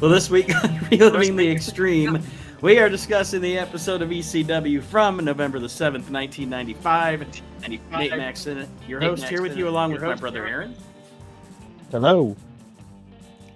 [0.00, 2.22] Well, this week on Reliving the Extreme,
[2.60, 7.42] we are discussing the episode of ECW from November the 7th, 1995.
[7.90, 10.76] Nate Maxon, your Nate host, here with you along your with my brother Aaron
[11.90, 12.36] Hello.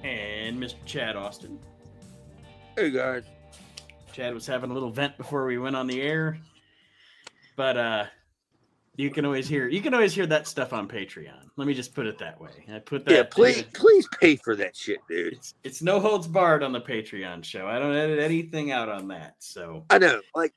[0.02, 0.74] and Mr.
[0.84, 1.60] Chad Austin.
[2.76, 3.22] Hey guys.
[4.12, 6.38] Chad was having a little vent before we went on the air,
[7.54, 8.04] but uh,
[8.96, 11.48] you can always hear you can always hear that stuff on Patreon.
[11.56, 12.64] Let me just put it that way.
[12.72, 13.12] I put that.
[13.12, 15.34] Yeah, please, please pay for that shit, dude.
[15.34, 17.66] It's it's no holds barred on the Patreon show.
[17.66, 19.36] I don't edit anything out on that.
[19.38, 20.52] So I know, like,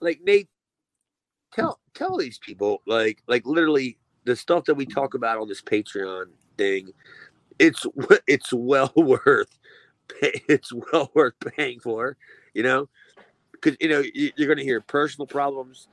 [0.00, 0.48] like Nate,
[1.52, 5.62] tell tell these people, like, like literally the stuff that we talk about on this
[5.62, 6.26] Patreon
[6.56, 6.88] thing.
[7.58, 7.84] It's
[8.26, 9.58] it's well worth
[10.20, 12.16] it's well worth paying for,
[12.54, 12.88] you know,
[13.52, 15.88] because you know you're gonna hear personal problems.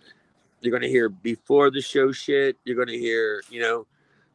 [0.61, 2.57] You're gonna hear before the show shit.
[2.65, 3.87] You're gonna hear, you know,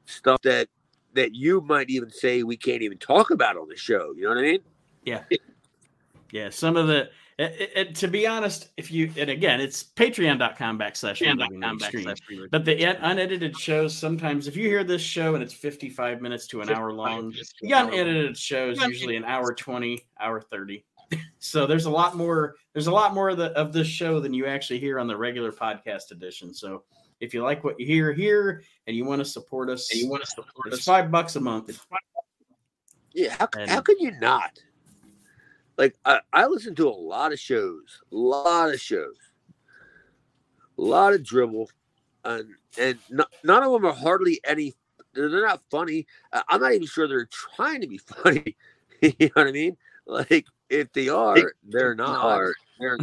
[0.06, 0.68] stuff that
[1.14, 4.12] that you might even say we can't even talk about on the show.
[4.16, 4.60] You know what I mean?
[5.04, 5.22] yeah,
[6.32, 6.50] Yeah.
[6.50, 7.10] some of the.
[7.36, 12.48] It, it- to be honest, if you and again, it's patreon.com backslash Reliving the Extreme.
[12.50, 16.60] But the unedited shows sometimes, if you hear this show and it's 55 minutes to
[16.60, 20.84] an hour long, the unedited shows usually an hour 20, hour 30.
[21.38, 22.54] So there's a lot more.
[22.72, 25.16] There's a lot more of the of this show than you actually hear on the
[25.16, 26.52] regular podcast edition.
[26.54, 26.84] So
[27.20, 30.08] if you like what you hear here and you want to support us, And you
[30.10, 30.84] want to support it's us?
[30.84, 31.78] five bucks a month.
[33.12, 34.58] Yeah, how, And- how could you not?
[35.76, 39.16] Like I, I listen to a lot of shows, a lot of shows,
[40.78, 41.68] a lot of dribble,
[42.24, 42.48] and
[42.78, 44.74] and no, none of them are hardly any.
[45.14, 46.06] They're, they're not funny.
[46.32, 48.56] I'm not even sure they're trying to be funny.
[49.00, 49.76] you know what I mean?
[50.06, 50.46] Like
[50.80, 52.40] if they are, they're not.
[52.78, 52.98] They're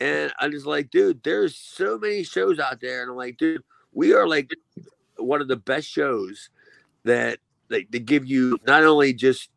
[0.00, 3.62] and I'm just like, dude, there's so many shows out there, and I'm like, dude,
[3.92, 4.50] we are like
[5.16, 6.50] one of the best shows
[7.04, 7.38] that
[7.70, 9.50] like they give you not only just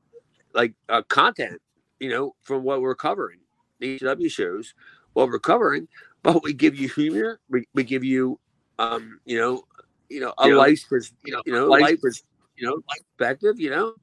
[0.53, 1.61] like uh, content,
[1.99, 3.39] you know, from what we're covering,
[3.79, 4.73] the ECW shows,
[5.13, 5.87] what we're covering,
[6.23, 8.39] but we give you humor, we, we give you,
[8.79, 9.63] um, you know,
[10.09, 11.99] you know, a You know, life, pers- you know, you know, life,
[12.55, 12.79] you know,
[13.17, 13.93] perspective, you know.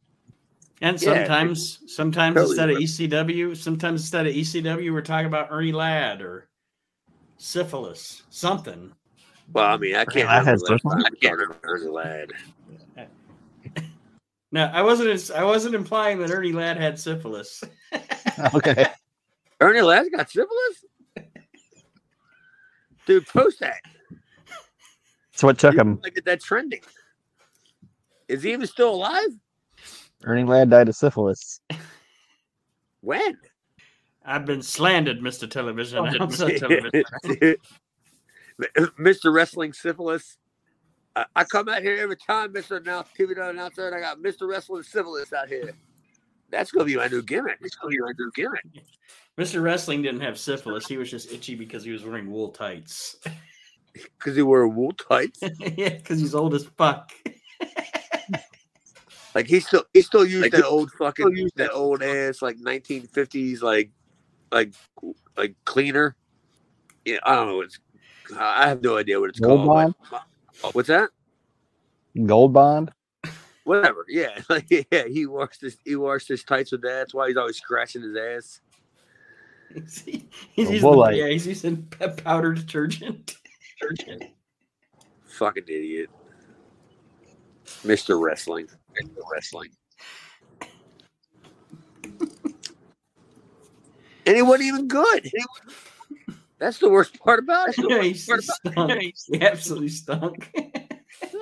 [0.81, 5.49] And Yeah, sometimes, sometimes totally instead of ECW, sometimes instead of ECW, we're talking about
[5.51, 6.49] Ernie Ladd or
[7.39, 8.93] syphilis, something.
[9.53, 11.05] Well, I mean, I can't Ladd remember has the last syphilis?
[11.05, 12.33] time we talked Ernie Ladd.
[14.53, 15.33] No, I wasn't.
[15.33, 17.63] I wasn't implying that Ernie Ladd had syphilis.
[18.55, 18.87] Okay.
[19.61, 20.85] Ernie Ladd's got syphilis.
[23.07, 23.81] Dude, post that.
[25.33, 26.01] So what took him?
[26.03, 26.81] Like, get that trending.
[28.29, 29.29] Is he even still alive?
[30.25, 31.61] Ernie Ladd died of syphilis.
[33.01, 33.37] When?
[34.25, 36.07] I've been slandered, Mister Television.
[36.07, 36.59] Announcer.
[36.59, 37.59] Dude.
[38.99, 39.31] Mr.
[39.31, 40.39] Wrestling Syphilis.
[41.15, 42.79] I, I come out here every time, Mr.
[42.81, 44.49] Announce, TV announcer, and I got Mr.
[44.49, 45.75] Wrestling Syphilis out here.
[46.51, 47.59] That's gonna be my new gimmick.
[47.61, 48.65] It's gonna be my new gimmick.
[49.37, 50.87] Mister Wrestling didn't have syphilis.
[50.87, 53.17] He was just itchy because he was wearing wool tights.
[54.19, 55.39] Because he wore wool tights.
[55.77, 57.13] yeah, because he's old as fuck.
[59.35, 62.03] Like he still he still used Like, that old fucking still used that that old
[62.03, 63.91] ass like 1950s like
[64.53, 64.73] like
[65.37, 66.17] like cleaner.
[67.05, 67.61] Yeah, I don't know.
[67.63, 67.79] It's
[68.39, 69.95] I have no idea what it's Gold called.
[70.11, 70.23] bond?
[70.63, 71.11] but- what's that?
[72.25, 72.93] Gold bond?
[73.65, 74.05] Whatever.
[74.09, 76.89] Yeah, like yeah, he washed his he washed his tights with that.
[76.91, 78.61] That's why he's always scratching his ass.
[79.75, 79.99] he's,
[80.53, 81.17] he's A using, Woolite.
[81.17, 83.37] yeah, he's using pe- powder detergent.
[85.25, 86.11] Fucking idiot.
[87.85, 88.21] Mr.
[88.21, 88.69] Wrestling.
[89.03, 89.19] Mr.
[89.33, 89.71] Wrestling.
[94.27, 95.31] and he wasn't even good.
[96.59, 97.77] That's the worst part about it.
[97.89, 98.45] Yeah, he stunk.
[99.29, 100.51] He absolutely stunk.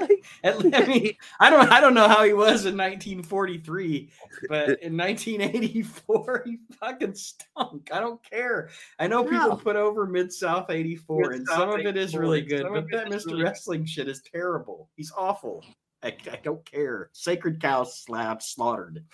[0.00, 4.10] Like, And, I mean, I don't, I don't know how he was in 1943,
[4.48, 7.88] but in 1984, he fucking stunk.
[7.92, 8.70] I don't care.
[8.98, 9.56] I know people No.
[9.56, 12.84] put over Mid South '84, and Mid-South some of it is really good, but of
[12.84, 13.32] it that is Mr.
[13.32, 14.90] really- Wrestling shit is terrible.
[14.96, 15.64] He's awful.
[16.02, 17.10] I, I don't care.
[17.12, 19.04] Sacred cow slab slaughtered.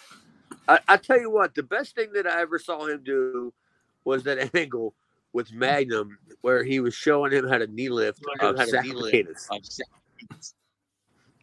[0.67, 3.53] I, I tell you what, the best thing that I ever saw him do
[4.05, 4.95] was that angle
[5.33, 8.85] with Magnum where he was showing him how to knee lift Showing of him sack
[8.85, 9.49] knee potatoes.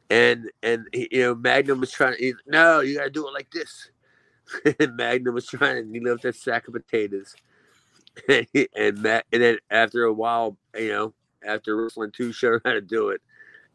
[0.10, 3.90] And and you know Magnum was trying to no, you gotta do it like this.
[4.80, 7.36] and Magnum was trying to knee lift that sack of potatoes.
[8.30, 11.14] and he- and Matt and then after a while, you know,
[11.46, 13.22] after Wrestling Two showed him how to do it,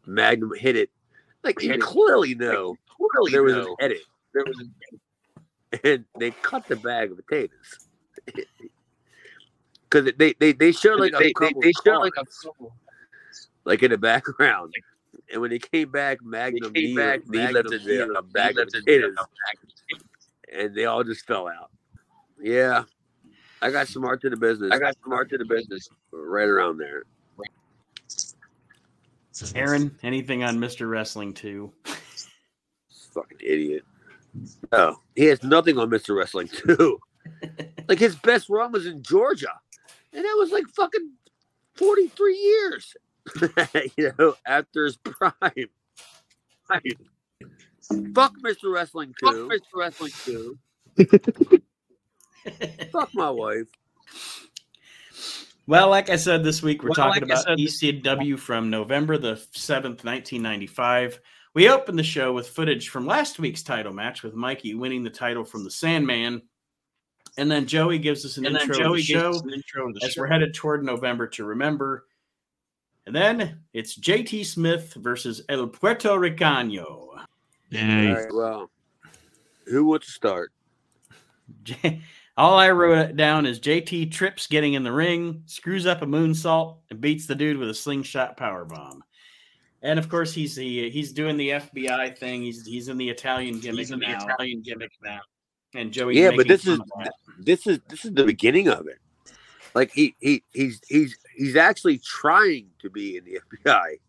[0.05, 0.89] Magnum hit it.
[1.43, 2.77] Like you clearly know
[3.09, 3.75] Clearly there was know.
[3.79, 4.01] an edit.
[4.33, 4.73] There was an
[5.73, 5.83] edit.
[5.83, 7.87] and they cut the bag of potatoes.
[9.89, 12.73] Because they, they, they showed like they, a they, couple they showed like a couple
[13.65, 14.73] like in the background.
[15.29, 19.15] And when they came back, Magnum came back, Magnum the, a bag of potatoes.
[19.15, 20.05] bag of potatoes.
[20.57, 21.71] and they all just fell out.
[22.41, 22.83] Yeah,
[23.61, 24.71] I got some art to the business.
[24.71, 27.03] I got some art to the business right around there.
[29.55, 30.89] Aaron, anything on Mr.
[30.89, 31.71] Wrestling 2?
[33.13, 33.83] Fucking idiot.
[34.71, 36.15] No, he has nothing on Mr.
[36.15, 36.99] Wrestling 2.
[37.87, 39.53] like his best run was in Georgia.
[40.13, 41.11] And that was like fucking
[41.75, 42.95] 43 years.
[43.97, 45.31] you know, after his prime.
[48.13, 48.73] Fuck Mr.
[48.73, 49.25] Wrestling 2.
[49.25, 49.61] Fuck Mr.
[49.75, 50.57] Wrestling 2.
[52.91, 53.67] Fuck my wife.
[55.67, 59.35] Well, like I said this week, we're well, talking like about ECW from November the
[59.35, 61.19] 7th, 1995.
[61.53, 65.09] We opened the show with footage from last week's title match with Mikey winning the
[65.09, 66.41] title from the Sandman.
[67.37, 70.13] And then Joey gives us an, intro, to the show an intro to the as
[70.13, 70.21] show.
[70.21, 72.05] we're headed toward November to remember.
[73.05, 76.77] And then it's JT Smith versus El Puerto Ricano.
[76.77, 77.25] All
[77.71, 78.69] right, well,
[79.65, 80.51] who wants to start?
[82.41, 86.77] All I wrote down is JT trips getting in the ring, screws up a moonsault,
[86.89, 89.03] and beats the dude with a slingshot power bomb.
[89.83, 92.41] And of course, he's the he's doing the FBI thing.
[92.41, 94.17] He's he's in the Italian gimmick he's in now.
[94.17, 95.19] The Italian gimmick now.
[95.75, 96.79] And Joey, yeah, but this is
[97.37, 98.97] this is this is the beginning of it.
[99.75, 103.99] Like he he he's he's he's actually trying to be in the FBI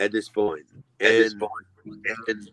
[0.00, 0.66] at this point.
[0.98, 1.52] At and, this point.
[2.26, 2.50] And,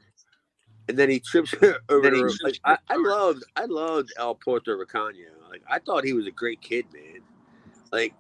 [0.88, 1.54] and then he trips
[1.90, 2.12] over.
[2.12, 5.16] He trips like, I, I, loved, I loved El Puerto Ricano.
[5.50, 7.22] Like I thought he was a great kid, man.
[7.92, 8.14] Like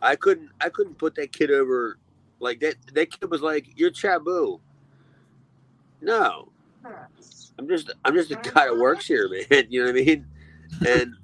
[0.00, 1.98] I couldn't, I couldn't put that kid over.
[2.40, 4.60] Like that, that kid was like, "You're Chabu."
[6.00, 6.50] No,
[7.58, 9.66] I'm just, I'm just a guy that works here, man.
[9.70, 10.26] You know what I mean?
[10.86, 11.14] And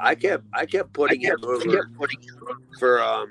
[0.00, 2.38] I kept, I kept putting I kept, him over kept putting him
[2.78, 3.30] for, um,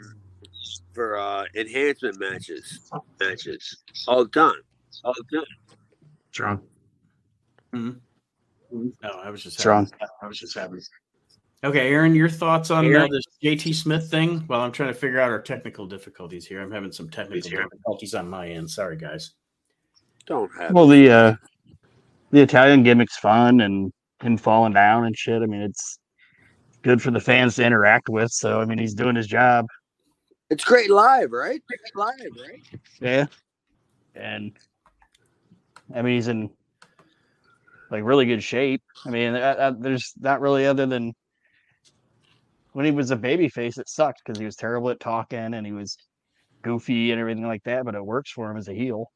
[0.94, 3.78] for uh enhancement matches, matches
[4.08, 4.62] all the time,
[5.04, 5.46] all the time.
[6.34, 6.62] Strong.
[7.76, 8.88] Mm-hmm.
[9.04, 9.86] No, I was just strong.
[10.00, 10.12] Happy.
[10.24, 10.80] I was just happy.
[11.64, 14.44] Okay, Aaron, your thoughts on uh, this JT Smith thing?
[14.50, 16.60] Well, I'm trying to figure out our technical difficulties here.
[16.60, 18.68] I'm having some technical difficulties on my end.
[18.68, 19.34] Sorry, guys.
[20.26, 20.72] Don't have.
[20.72, 21.36] Well, the uh,
[22.32, 23.94] the Italian gimmick's fun and
[24.24, 25.44] him falling down and shit.
[25.44, 26.00] I mean, it's
[26.82, 28.32] good for the fans to interact with.
[28.32, 29.68] So, I mean, he's doing his job.
[30.50, 31.62] It's great live, right?
[31.68, 32.80] Great live, right?
[33.00, 33.26] Yeah.
[34.16, 34.54] And
[35.94, 36.50] I mean, he's in
[37.92, 38.82] like really good shape.
[39.06, 41.14] I mean, uh, uh, there's not really other than
[42.74, 45.66] when he was a baby face, it sucked because he was terrible at talking and
[45.66, 45.98] he was
[46.64, 47.86] goofy and everything like that.
[47.86, 49.12] But it works for him as a heel.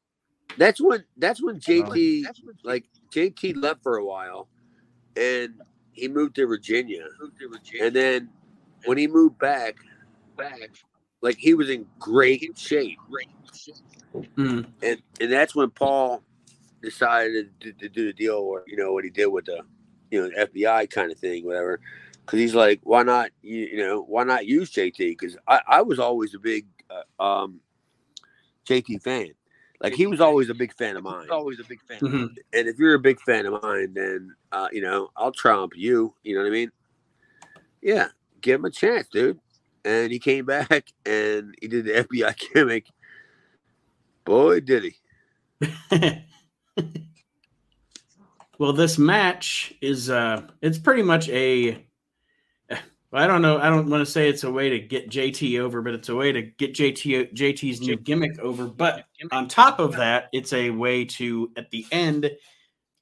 [0.56, 4.48] That's when that's when JT that's like JT left for a while,
[5.16, 5.54] and
[5.92, 7.04] he moved to Virginia.
[7.20, 7.86] Moved to Virginia.
[7.86, 8.28] And then
[8.86, 9.76] when he moved back,
[10.36, 10.70] back,
[11.20, 12.98] like he was in great shape.
[13.10, 13.74] Great shape.
[14.14, 14.70] Mm-hmm.
[14.82, 16.22] And and that's when Paul
[16.82, 19.60] decided to, to, do the deal, or you know what he did with the,
[20.10, 21.80] you know, FBI kind of thing, whatever.
[22.24, 24.98] Because he's like, why not, you, you, know, why not use JT?
[24.98, 27.60] Because I, I was always a big uh, um,
[28.66, 29.32] JT fan.
[29.80, 31.28] Like he was always a big fan of mine.
[31.30, 32.00] Always a big fan.
[32.00, 32.26] Mm-hmm.
[32.52, 36.14] And if you're a big fan of mine, then uh, you know I'll trump you.
[36.24, 36.72] You know what I mean?
[37.80, 38.08] Yeah,
[38.40, 39.38] give him a chance, dude.
[39.84, 42.86] And he came back and he did the FBI gimmick.
[44.24, 44.96] Boy, did he!
[48.58, 51.84] well, this match is uh it's pretty much a
[53.10, 53.58] I don't know.
[53.58, 56.14] I don't want to say it's a way to get JT over, but it's a
[56.14, 58.66] way to get JT JT's new gimmick over.
[58.66, 62.30] But on top of that, it's a way to at the end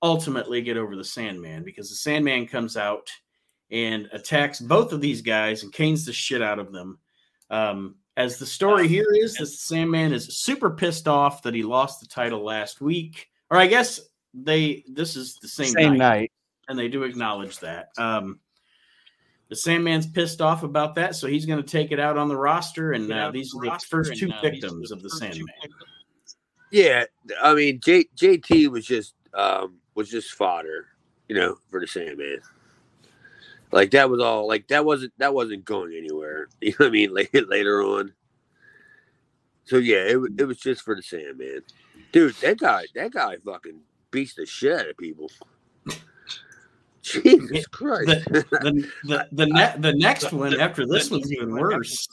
[0.03, 3.11] ultimately get over the Sandman because the Sandman comes out
[3.71, 6.99] and attacks both of these guys and canes the shit out of them.
[7.51, 12.01] Um, as the story here is, the Sandman is super pissed off that he lost
[12.01, 14.01] the title last week or I guess
[14.35, 16.33] they this is the same, same night, night,
[16.69, 17.91] and they do acknowledge that.
[17.99, 18.41] Um,
[19.49, 22.37] the Sandman's pissed off about that, so he's going to take it out on the
[22.37, 25.47] roster, and uh, these are the first two and, uh, victims of the Sandman.
[26.73, 27.05] Yeah,
[27.41, 30.89] I mean J- JT was just um, was just fodder,
[31.29, 32.41] you know, for the Sandman.
[33.73, 34.49] Like that was all.
[34.49, 36.49] Like that wasn't that wasn't going anywhere.
[36.61, 37.15] You know what I mean?
[37.15, 38.13] Like later on.
[39.65, 41.63] So yeah, it, it was just for the Sandman.
[42.13, 45.31] Dude, that guy, that guy fucking beats the shit out of people.
[47.03, 48.07] Jesus Christ.
[48.07, 52.09] The, the, the, the, ne- the next one after this one's even worse.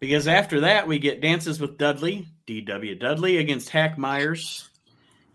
[0.00, 4.68] Because after that, we get Dances with Dudley, DW Dudley against Hack Myers.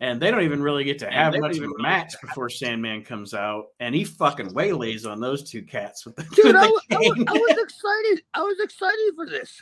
[0.01, 3.33] And they don't even really get to have much of a match before Sandman comes
[3.33, 3.69] out.
[3.79, 6.99] And he fucking waylays on those two cats with the, Dude, with the I, I,
[6.99, 8.23] was, I was excited.
[8.33, 9.61] I was excited for this.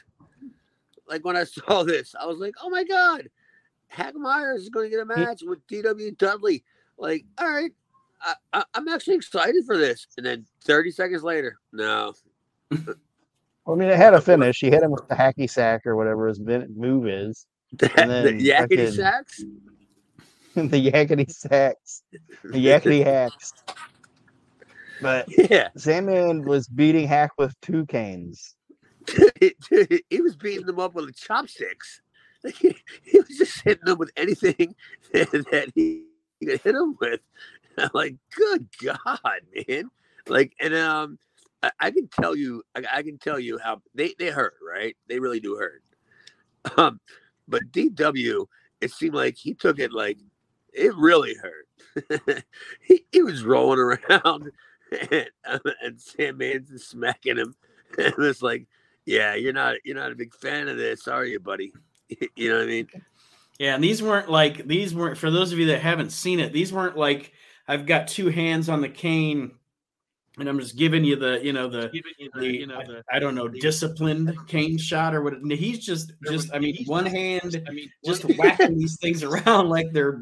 [1.08, 3.30] Like when I saw this, I was like, oh my God.
[3.88, 6.64] Hack Myers is going to get a match with DW Dudley.
[6.98, 7.72] Like, all right,
[8.54, 10.08] I, am actually excited for this.
[10.18, 12.14] And then 30 seconds later, no.
[12.72, 12.96] well,
[13.68, 14.60] I mean, it had a finish.
[14.60, 17.46] He hit him with the hacky sack or whatever his move is.
[17.74, 19.44] the yakety sacks?
[20.56, 22.04] the yakety sacks.
[22.44, 23.54] The yakety hacks.
[25.02, 28.56] But yeah, Sandman was beating Hack with two canes.
[29.40, 32.02] he was beating them up with chopsticks.
[33.04, 34.76] He, was just hitting them with anything
[35.14, 36.04] that, he,
[36.44, 37.22] could hit them with.
[37.78, 39.90] I'm like, good God, man!
[40.28, 41.20] Like, and um,
[41.64, 44.96] I, I can tell you, I, I, can tell you how they they hurt, right?
[45.08, 45.84] They really do hurt.
[46.78, 47.00] Um,
[47.48, 48.46] but DW,
[48.82, 50.18] it seemed like he took it like
[50.74, 52.44] it really hurt.
[52.82, 54.52] he, he was rolling around
[54.92, 55.30] and,
[55.84, 57.56] and Sandman's smacking him.
[57.98, 58.68] And it's like,
[59.06, 61.72] yeah, you're not you're not a big fan of this, are you, buddy?
[62.36, 62.88] you know what I mean?
[63.60, 66.54] Yeah, and these weren't like these weren't for those of you that haven't seen it.
[66.54, 67.34] These weren't like
[67.68, 69.52] I've got two hands on the cane,
[70.38, 73.04] and I'm just giving you the you know the, you the, the you know the,
[73.12, 75.34] I, I, don't know disciplined cane shot or what.
[75.50, 79.92] He's just just I mean one hand I mean just whacking these things around like
[79.92, 80.22] they're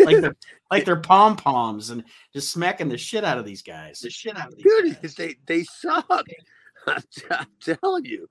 [0.00, 0.36] like they're
[0.70, 4.00] like they're pom poms and just smacking the shit out of these guys.
[4.00, 5.14] The shit out of these Dude, guys.
[5.14, 6.06] they they suck.
[6.86, 8.28] I'm, I'm telling you,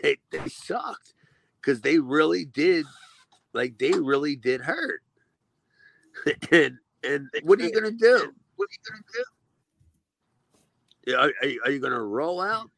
[0.00, 1.14] they they sucked
[1.60, 2.86] because they really did,
[3.52, 5.02] like they really did hurt.
[6.52, 8.32] and and what are you gonna do?
[8.56, 9.24] What are you gonna do?
[11.14, 12.70] Are, are, are you gonna roll out?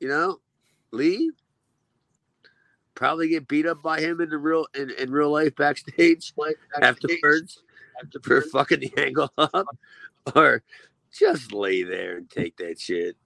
[0.00, 0.40] You know,
[0.90, 1.32] leave?
[2.94, 6.82] Probably get beat up by him in the real in, in real life backstage, backstage.
[6.82, 7.62] afterwards
[8.22, 9.66] for fucking the angle up,
[10.34, 10.62] or
[11.12, 13.16] just lay there and take that shit.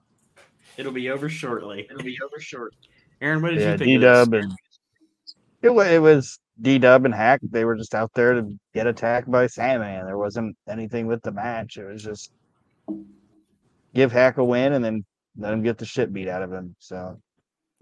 [0.77, 1.87] It'll be over shortly.
[1.89, 2.77] It'll be over shortly.
[3.21, 3.87] Aaron, what did yeah, you think?
[3.87, 4.53] D Dub and
[5.63, 7.39] it was it was D Dub and Hack.
[7.41, 10.05] They were just out there to get attacked by Sandman.
[10.05, 11.77] There wasn't anything with the match.
[11.77, 12.31] It was just
[13.95, 15.03] give Hack a win and then
[15.37, 16.75] let him get the shit beat out of him.
[16.77, 17.17] So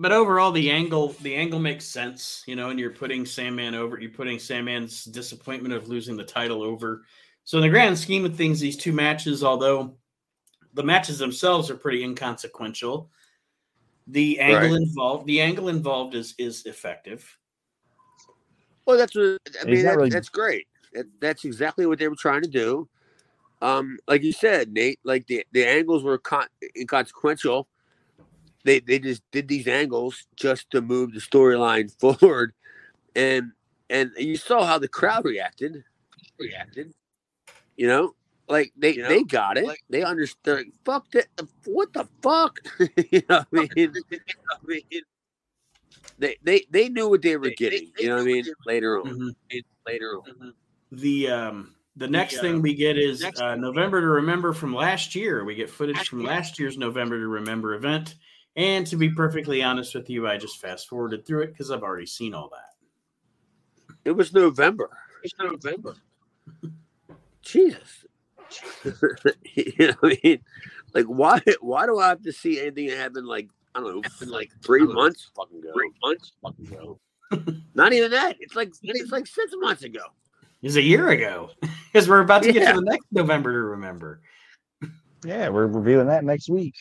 [0.02, 4.00] but overall the angle the angle makes sense you know and you're putting sandman over
[4.00, 7.04] you're putting sandman's disappointment of losing the title over
[7.44, 9.96] so in the grand scheme of things these two matches although
[10.74, 13.12] the matches themselves are pretty inconsequential
[14.08, 14.82] the angle right.
[14.82, 17.38] involved the angle involved is is effective
[18.86, 20.10] well that's what i mean that, really...
[20.10, 22.88] that's great that, that's exactly what they were trying to do
[23.62, 26.48] um like you said nate like the the angles were con-
[26.78, 27.68] inconsequential
[28.64, 32.54] they they just did these angles just to move the storyline forward,
[33.16, 33.52] and
[33.90, 35.84] and you saw how the crowd reacted.
[36.40, 36.94] Reacted,
[37.76, 38.16] you know,
[38.48, 39.66] like they you know, they got it.
[39.66, 40.68] Like, they understood.
[40.86, 41.28] Fuck that.
[41.66, 42.60] What the fuck?
[43.12, 44.82] you know, what I mean, I mean,
[46.20, 47.92] they they they knew what they were they, getting.
[47.98, 48.46] They, you know what I mean?
[48.66, 49.58] Later on, mm-hmm.
[49.86, 50.24] later on.
[50.24, 50.50] Mm-hmm.
[50.92, 54.74] The um the next the, thing uh, we get is uh, November to Remember from
[54.74, 55.44] last year.
[55.44, 58.16] We get footage from last year's November to Remember event.
[58.56, 61.84] And to be perfectly honest with you, I just fast forwarded through it because I've
[61.84, 63.96] already seen all that.
[64.04, 64.90] It was November.
[65.24, 65.96] It's November.
[67.42, 68.06] Jesus.
[69.54, 70.40] you know what I mean?
[70.94, 74.10] Like why why do I have to see anything that happened like I don't know,
[74.22, 75.72] in like three months fucking ago.
[75.74, 77.00] Three months fucking ago.
[77.74, 78.36] Not even that.
[78.40, 80.02] It's like it's like six months ago.
[80.62, 81.50] It's a year ago.
[81.94, 82.54] Because we're about to yeah.
[82.54, 84.22] get to the next November to remember.
[85.26, 86.74] Yeah, we're reviewing that next week.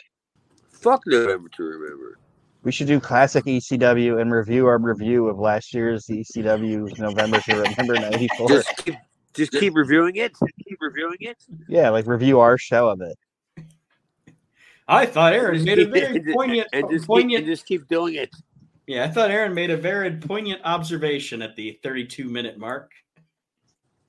[0.70, 2.20] Fuck November to remember.
[2.62, 7.56] We should do classic ECW and review our review of last year's ECW November to
[7.56, 8.49] Remember '94.
[8.49, 8.94] Just keep,
[9.35, 10.32] just keep reviewing it.
[10.68, 11.38] Keep reviewing it.
[11.68, 13.18] Yeah, like review our show of it.
[14.90, 17.30] I thought Aaron made a very poignant, and just, poignant.
[17.30, 18.35] Keep, and just keep doing it.
[18.87, 22.90] Yeah, I thought Aaron made a very poignant observation at the 32 minute mark.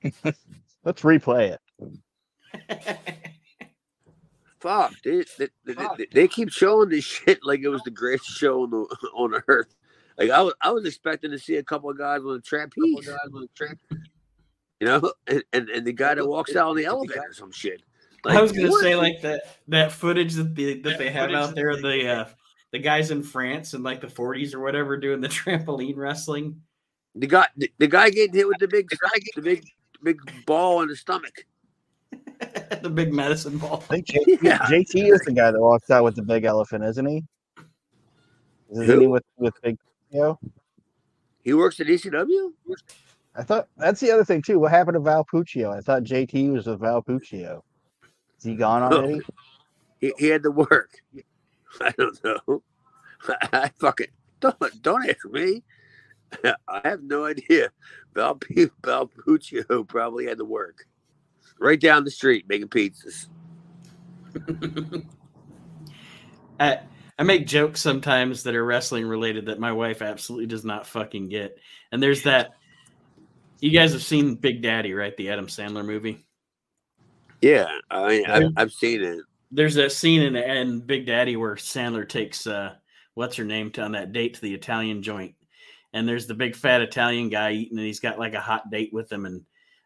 [0.84, 2.98] Let's replay it.
[4.60, 8.64] fuck, they, they, they, they, keep showing this shit like it was the greatest show
[8.64, 8.78] on the
[9.14, 9.76] on earth.
[10.18, 13.06] Like I was, I was expecting to see a couple of guys with a trapeze,
[13.06, 14.08] guys with a trapeze.
[14.80, 17.52] you know, and, and, and the guy that walks out on the elevator or some
[17.52, 17.84] shit.
[18.24, 18.82] Like, I was gonna what?
[18.82, 22.26] say like that that footage that the that, that they have out there, the uh,
[22.72, 26.62] the guys in France in like the 40s or whatever doing the trampoline wrestling.
[27.16, 28.90] The guy, the, the guy getting hit with the big,
[29.36, 29.66] the big,
[30.02, 31.46] big ball in the stomach.
[32.82, 33.84] the big medicine ball.
[33.90, 34.60] I think JT, yeah.
[34.60, 37.24] JT is the guy that walks out with the big elephant, isn't he?
[38.72, 39.00] Isn't Who?
[39.02, 39.78] he with with big?
[40.10, 40.40] You know?
[41.42, 42.54] He works at ECW.
[43.36, 44.60] I thought that's the other thing too.
[44.60, 45.76] What happened to Val Puccio?
[45.76, 47.62] I thought JT was with Val Puccio.
[48.42, 49.16] Is he gone already?
[49.16, 49.22] No.
[50.02, 51.02] He, he had to work.
[51.82, 52.64] I don't know.
[53.28, 54.08] I, I fucking
[54.40, 55.64] don't don't ask me.
[56.68, 57.70] I have no idea.
[58.16, 58.40] Val,
[58.84, 60.88] Val Puccio probably had to work.
[61.60, 63.28] right down the street making pizzas.
[66.60, 66.80] I
[67.20, 71.30] I make jokes sometimes that are wrestling related that my wife absolutely does not fucking
[71.30, 71.58] get.
[71.92, 72.56] And there's that.
[73.60, 75.16] You guys have seen Big Daddy, right?
[75.16, 76.26] The Adam Sandler movie.
[77.42, 79.20] Yeah, I I've, I've seen it.
[79.52, 82.76] There's that scene in, in Big Daddy where Sandler takes uh,
[83.16, 85.36] what's her name to on that date to the Italian joint,
[85.94, 88.94] and there's the big fat Italian guy eating, and he's got like a hot date
[88.94, 89.42] with him, and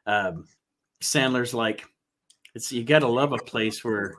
[0.06, 0.48] um,
[1.02, 1.86] Sandler's like,
[2.54, 4.16] "It's you got to love a place where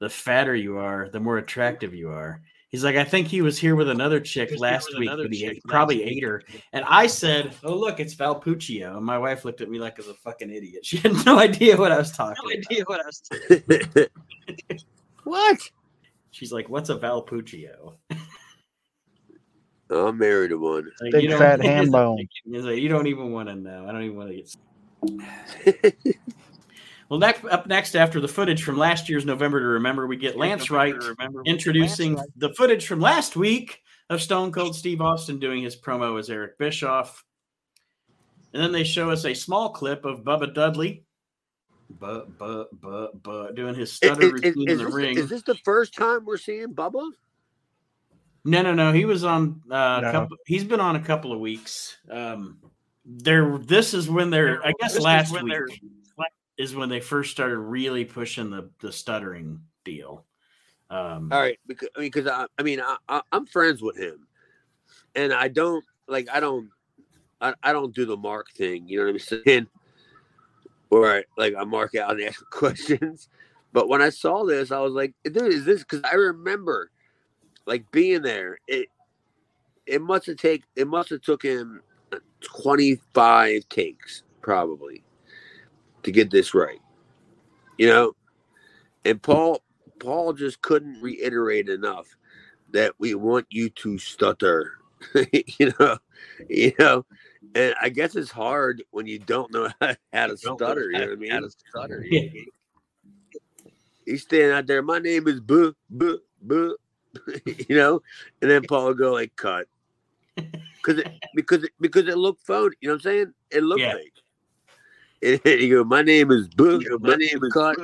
[0.00, 3.58] the fatter you are, the more attractive you are." He's like, I think he was
[3.58, 6.42] here with another chick last week, but he ate, probably ate her.
[6.72, 8.96] And I said, Oh, look, it's Val Puccio.
[8.96, 10.84] And my wife looked at me like I was a fucking idiot.
[10.86, 12.64] She had no idea what I was talking no about.
[12.70, 14.08] idea what I was
[15.24, 15.70] What?
[16.30, 17.96] She's like, What's a Val Puccio?
[19.90, 20.90] I'm married to one.
[21.02, 22.26] Like, Big fat ham bone.
[22.46, 23.86] Like, you don't even want to know.
[23.86, 26.06] I don't even want to get.
[27.12, 30.34] Well, next, up next after the footage from last year's November to Remember, we get
[30.34, 30.94] Lance Wright
[31.44, 36.18] introducing Lance the footage from last week of Stone Cold Steve Austin doing his promo
[36.18, 37.22] as Eric Bischoff.
[38.54, 41.04] And then they show us a small clip of Bubba Dudley
[42.00, 45.18] but, but, but, but doing his stutter is, routine is, in the this, ring.
[45.18, 47.10] Is this the first time we're seeing Bubba?
[48.46, 48.90] No, no, no.
[48.90, 50.12] He was on uh, no.
[50.12, 51.98] couple, he's been on a couple of weeks.
[52.10, 52.56] Um,
[53.04, 55.52] there, this is when they're, I guess, last week
[56.58, 60.24] is when they first started really pushing the the stuttering deal.
[60.90, 63.96] Um, All right, because I mean, because I, I mean, I, I, I'm friends with
[63.96, 64.26] him,
[65.14, 66.68] and I don't like, I don't,
[67.40, 68.86] I, I don't do the mark thing.
[68.86, 69.66] You know what I'm saying?
[70.90, 73.28] Where like I mark out and ask questions.
[73.72, 75.80] But when I saw this, I was like, dude, is this?
[75.80, 76.90] Because I remember,
[77.66, 78.58] like being there.
[78.66, 78.88] It
[79.86, 81.82] it must have take it must have took him
[82.40, 85.02] 25 takes probably
[86.02, 86.80] to get this right.
[87.78, 88.12] You know,
[89.04, 89.62] and Paul
[89.98, 92.16] Paul just couldn't reiterate enough
[92.72, 94.72] that we want you to stutter.
[95.32, 95.98] you know,
[96.48, 97.04] you know,
[97.54, 100.90] and I guess it's hard when you don't know how, how to stutter.
[100.90, 101.30] You know what I mean?
[101.30, 102.04] How to stutter.
[102.08, 102.28] Yeah.
[104.04, 104.82] He's standing out there.
[104.82, 106.76] My name is Boo Boo Boo.
[107.44, 108.00] you know,
[108.40, 109.66] and then Paul would go like, "Cut,"
[110.36, 112.74] because it because it because it looked phony.
[112.80, 113.34] You know what I'm saying?
[113.50, 113.92] It looked yeah.
[113.92, 114.21] fake.
[115.22, 116.80] And you go, my name is Boo.
[117.00, 117.76] My name is Cut.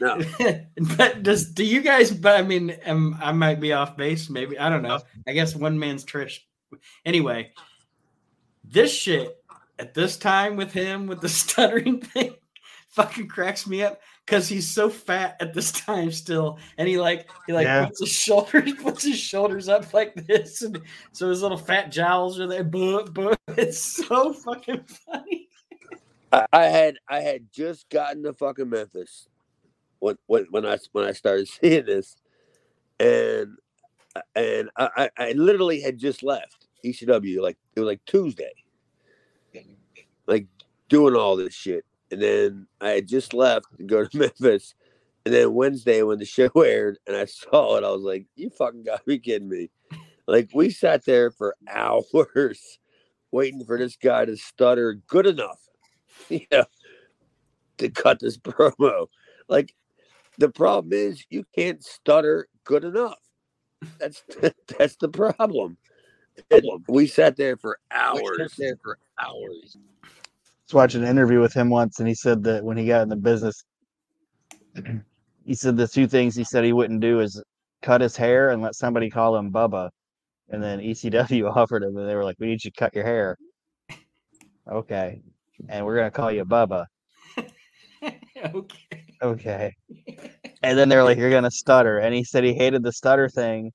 [0.00, 0.20] No.
[0.96, 2.10] but does do you guys?
[2.10, 4.30] But I mean, um, I might be off base.
[4.30, 5.00] Maybe I don't know.
[5.26, 6.40] I guess one man's Trish.
[7.04, 7.52] Anyway,
[8.64, 9.42] this shit
[9.78, 12.34] at this time with him with the stuttering thing
[12.90, 17.30] fucking cracks me up because he's so fat at this time still, and he like
[17.46, 17.86] he like yeah.
[17.86, 20.80] puts his shoulders puts his shoulders up like this, and
[21.12, 22.64] so his little fat jowls are there.
[22.64, 25.47] But but it's so fucking funny.
[26.32, 29.28] I, I had I had just gotten to fucking Memphis
[30.00, 32.16] when when when I when I started seeing this,
[33.00, 33.56] and
[34.34, 38.52] and I I literally had just left ECW like it was like Tuesday,
[40.26, 40.46] like
[40.88, 44.74] doing all this shit, and then I had just left to go to Memphis,
[45.24, 48.50] and then Wednesday when the show aired and I saw it, I was like, "You
[48.50, 49.70] fucking got me kidding me!"
[50.26, 52.78] Like we sat there for hours
[53.30, 55.67] waiting for this guy to stutter good enough
[56.28, 56.64] you know,
[57.78, 59.06] to cut this promo.
[59.48, 59.74] Like
[60.38, 63.18] the problem is you can't stutter good enough.
[63.98, 64.22] That's
[64.78, 65.76] that's the problem.
[66.50, 68.38] And we sat there for hours.
[68.38, 69.76] We sat there for hours.
[69.76, 69.80] I
[70.66, 73.08] was watching an interview with him once, and he said that when he got in
[73.08, 73.64] the business,
[75.44, 77.42] he said the two things he said he wouldn't do is
[77.82, 79.90] cut his hair and let somebody call him Bubba.
[80.50, 83.04] And then ECW offered him, and they were like, "We need you to cut your
[83.04, 83.36] hair."
[84.70, 85.22] Okay,
[85.68, 86.86] and we're gonna call you Bubba.
[88.44, 89.04] okay.
[89.22, 89.74] Okay.
[90.60, 93.70] And then they're like, "You're gonna stutter," and he said he hated the stutter thing,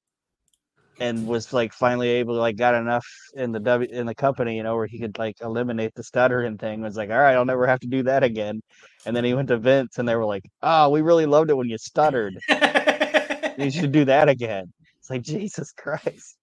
[1.00, 4.58] and was like finally able to like got enough in the W in the company,
[4.58, 6.82] you know, where he could like eliminate the stuttering thing.
[6.82, 8.62] Was like, "All right, I'll never have to do that again."
[9.06, 11.56] And then he went to Vince, and they were like, "Oh, we really loved it
[11.58, 12.38] when you stuttered.
[13.58, 16.38] you should do that again." It's like Jesus Christ.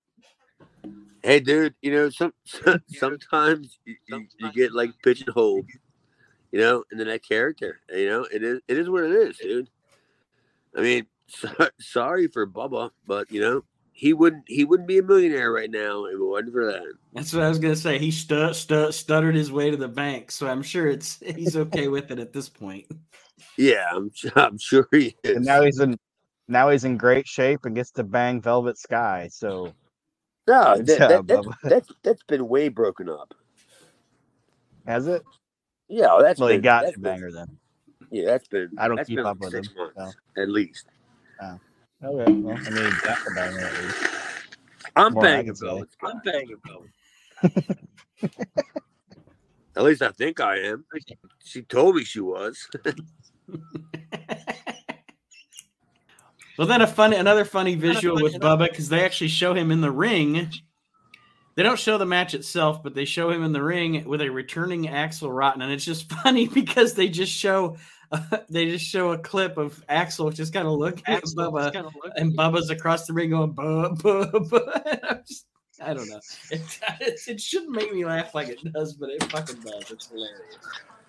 [1.22, 2.33] Hey, dude, you know, some,
[2.88, 5.66] sometimes you, you, you get like pigeonholed,
[6.52, 7.80] you know, into that character.
[7.90, 9.68] You know, it is it is what it is, dude.
[10.76, 15.02] I mean, so, sorry for Bubba, but you know, he wouldn't he wouldn't be a
[15.02, 16.85] millionaire right now if it wasn't for that.
[17.12, 17.98] That's what I was gonna say.
[17.98, 21.88] He stu- stu- stuttered his way to the bank, so I'm sure it's he's okay
[21.88, 22.87] with it at this point.
[23.56, 25.37] Yeah, I'm I'm sure he is.
[25.37, 25.98] And now he's in
[26.48, 29.28] now he's in great shape and gets to bang Velvet Sky.
[29.33, 29.72] So
[30.48, 33.35] no, that, that, that's, that's that's been way broken up.
[34.87, 35.22] Has it?
[35.88, 37.59] Yeah, that's Well, been, he got that's to been- banger then.
[38.11, 38.70] Yeah, that's been.
[38.79, 40.87] I don't keep up like with six him, months, at least.
[41.42, 41.59] Oh.
[42.03, 43.96] Okay, well, I mean, got the banger at least.
[44.96, 45.66] I'm More banging can say.
[45.66, 45.85] Bill.
[46.03, 46.57] I'm banging.
[49.76, 50.85] At least I think I am.
[51.44, 52.68] She told me she was.
[56.61, 59.81] Well, then a funny, another funny visual with Bubba because they actually show him in
[59.81, 60.51] the ring.
[61.55, 64.29] They don't show the match itself, but they show him in the ring with a
[64.29, 67.79] returning Axel Rotten, and it's just funny because they just show
[68.51, 72.68] they just show a clip of Axel just kind of looking at Bubba, and Bubba's
[72.68, 75.46] across the ring going "Bubba, Bubba." And I'm just,
[75.81, 76.20] I don't know.
[76.51, 76.61] It,
[77.01, 79.90] it, it shouldn't make me laugh like it does, but it fucking does.
[79.90, 80.59] It's hilarious.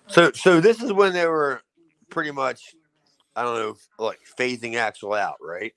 [0.06, 1.60] So, so this is when they were
[2.08, 2.74] pretty much,
[3.34, 5.72] I don't know, like phasing Axel out, right?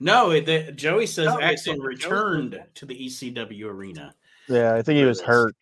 [0.00, 1.86] No, the, Joey says No, Axel didn't.
[1.86, 4.14] returned to the ECW arena.
[4.48, 5.56] Yeah, I think he was hurt.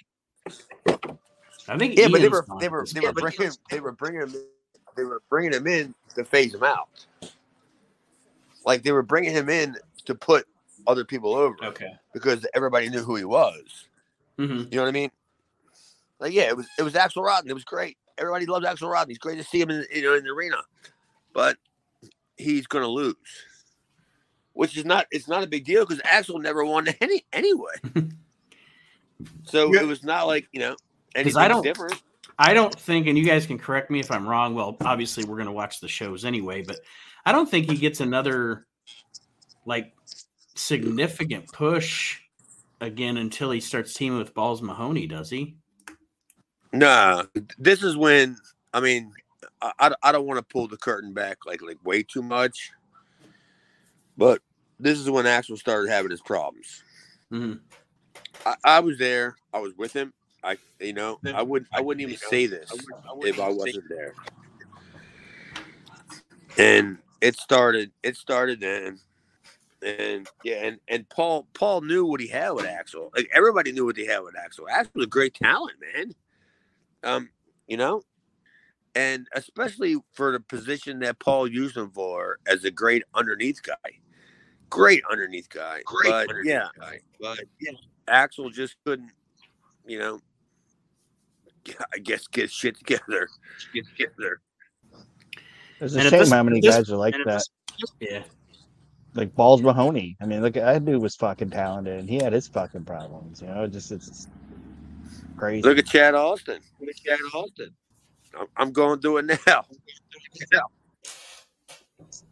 [1.69, 4.35] I think Yeah, but they were they were they were bringing they were bringing him
[4.35, 4.47] in,
[4.97, 7.07] they were bringing him in to phase him out.
[8.67, 10.47] Like they were bringing him in to put
[10.87, 11.93] other people over Okay.
[12.13, 13.87] because everybody knew who he was.
[14.37, 15.11] hmm You know what I mean?
[16.21, 17.49] Like yeah, it was it was Axel Rotten.
[17.49, 17.97] It was great.
[18.19, 19.11] Everybody loves Axel Rotten.
[19.11, 20.59] He's great to see him in you know in the arena,
[21.35, 21.59] but
[22.39, 23.15] he's gonna lose,
[24.55, 27.75] which is not it's not a big deal because Axel never won any anyway.
[29.45, 29.81] so Yeah.
[29.83, 30.77] it was not like you know
[31.15, 32.01] anything I don't- different.
[32.37, 34.57] I don't think, and you guys can correct me if I'm wrong.
[34.57, 36.81] Well, obviously we're going to watch the shows anyway, but
[37.25, 38.67] I don't think he gets another
[39.67, 39.93] like
[40.57, 42.19] significant push
[42.81, 45.55] again until he starts teaming with Balls Mahoney, does he?
[46.73, 47.23] Nah,
[47.57, 48.37] this is when
[48.73, 49.13] I mean
[49.65, 52.73] I, I, I don't want to pull the curtain back like like way too much,
[54.17, 54.43] but
[54.79, 56.83] this is when Axel started having his problems.
[57.33, 57.61] Mhm.
[58.45, 59.37] I, I was there.
[59.53, 60.13] I was with him.
[60.43, 62.71] I you know I wouldn't I wouldn't even say this
[63.23, 64.15] if I wasn't there.
[66.59, 67.91] And it started.
[68.03, 69.01] It started then.
[69.83, 73.11] And yeah, and, and Paul Paul knew what he had with Axel.
[73.17, 74.69] Like everybody knew what they had with Axel.
[74.69, 76.15] Axel was a great talent, man.
[77.03, 77.29] Um,
[77.67, 78.03] you know,
[78.95, 83.75] and especially for the position that Paul used him for as a great underneath guy.
[84.71, 85.81] Great underneath guy.
[85.85, 87.01] Great but, underneath yeah, guy.
[87.21, 87.73] but yeah,
[88.09, 89.11] Axel just couldn't,
[89.87, 90.21] you know,
[91.95, 93.29] I guess get shit together.
[93.73, 94.41] Get together.
[95.81, 97.43] It's a And shame this- how many this- guys are like that.
[97.79, 98.23] this- Yeah.
[99.17, 100.17] Like Balls Mahoney.
[100.21, 103.41] I mean, look, that dude was fucking talented, and he had his fucking problems.
[103.41, 104.27] You know, it just it's
[105.37, 105.63] crazy.
[105.63, 106.61] Look at Chad Austin.
[106.81, 107.71] Look at Chad Austin.
[108.39, 109.65] I'm, I'm going through it now.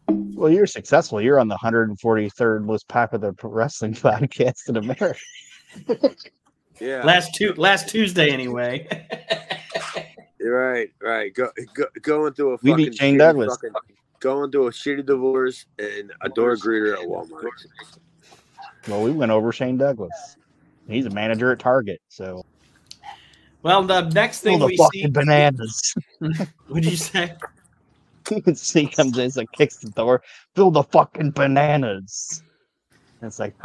[0.07, 1.21] Well, you're successful.
[1.21, 5.15] You're on the 143rd most popular wrestling podcast in America.
[6.79, 7.03] Yeah.
[7.03, 8.87] Last two last Tuesday anyway.
[10.41, 11.33] Right, right.
[11.33, 13.55] Go, go, going through a We beat Shane Douglas.
[13.55, 13.71] fucking-
[14.19, 17.43] going through a shitty divorce and a door greeter at Walmart.
[18.87, 20.37] Well, we went over Shane Douglas.
[20.87, 22.45] He's a manager at Target, so
[23.63, 25.95] well, the next thing Full of we fucking see, bananas.
[26.67, 27.33] What'd you say?
[28.29, 30.21] he comes in, it's like kicks the door,
[30.55, 32.43] fill the fucking bananas.
[33.21, 33.57] And it's like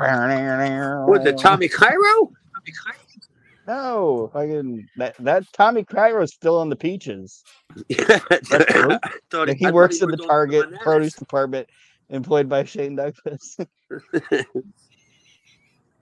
[1.07, 2.33] What the Tommy Cairo?
[3.67, 7.45] No, fucking that that Tommy Cairo's still on the peaches.
[7.89, 11.69] Yeah, I thought- Like, I he works in the Target produce department,
[12.09, 13.59] employed by Shane Douglas.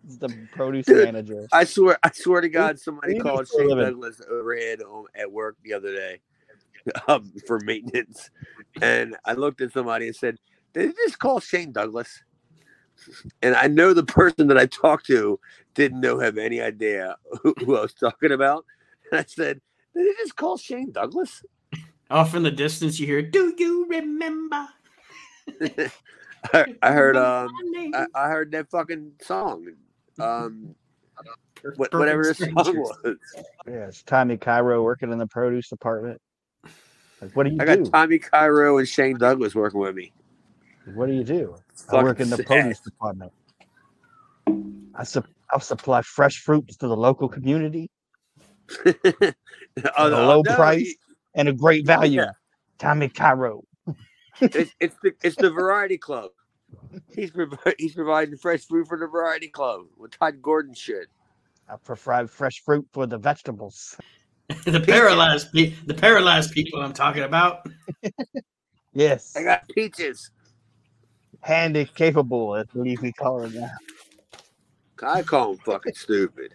[0.06, 1.48] He's the produce Dude, manager.
[1.52, 3.92] I swear, I swear to God, somebody leave called it for a Shane living.
[3.92, 6.20] Douglas overhead home at work the other day
[7.08, 8.30] um, for maintenance,
[8.80, 10.36] and I looked at somebody and said,
[10.74, 12.22] "Did you just call Shane Douglas?"
[13.42, 15.40] And I know the person that I talked to
[15.74, 18.64] didn't know have any idea who, who I was talking about,
[19.10, 19.60] and I said,
[19.94, 21.42] "Did you just call Shane Douglas?"
[22.10, 24.68] Off in the distance, you hear, "Do you remember?"
[26.54, 27.48] I, I heard, um.
[27.92, 29.66] I, I heard that fucking song,
[30.20, 30.74] um,
[31.54, 33.16] Perfect what, whatever the song was.
[33.66, 36.20] Yeah, it's Tommy Cairo working in the produce department.
[37.20, 37.90] Like, what do you I got?
[37.90, 40.12] Tommy Cairo and Shane Douglas working with me.
[40.94, 41.56] What do you do?
[41.90, 42.46] I work in the sad.
[42.46, 43.32] produce department.
[44.94, 47.90] I sup- I supply fresh fruits to the local community
[48.86, 50.94] Oh, at a low no, price
[51.34, 52.20] and a great value.
[52.20, 52.30] Yeah.
[52.78, 53.62] Tommy Cairo.
[54.40, 56.30] It's, it's the it's the variety club.
[57.14, 57.32] He's
[57.78, 61.08] he's providing fresh fruit for the variety club with Todd Gordon shit.
[61.68, 63.96] I provide fresh fruit for the vegetables.
[64.64, 67.66] the paralyzed pe- the paralyzed people I'm talking about.
[68.92, 70.30] Yes, I got peaches.
[71.42, 73.70] handy capable, I believe we call it now.
[75.02, 76.54] I call him fucking stupid.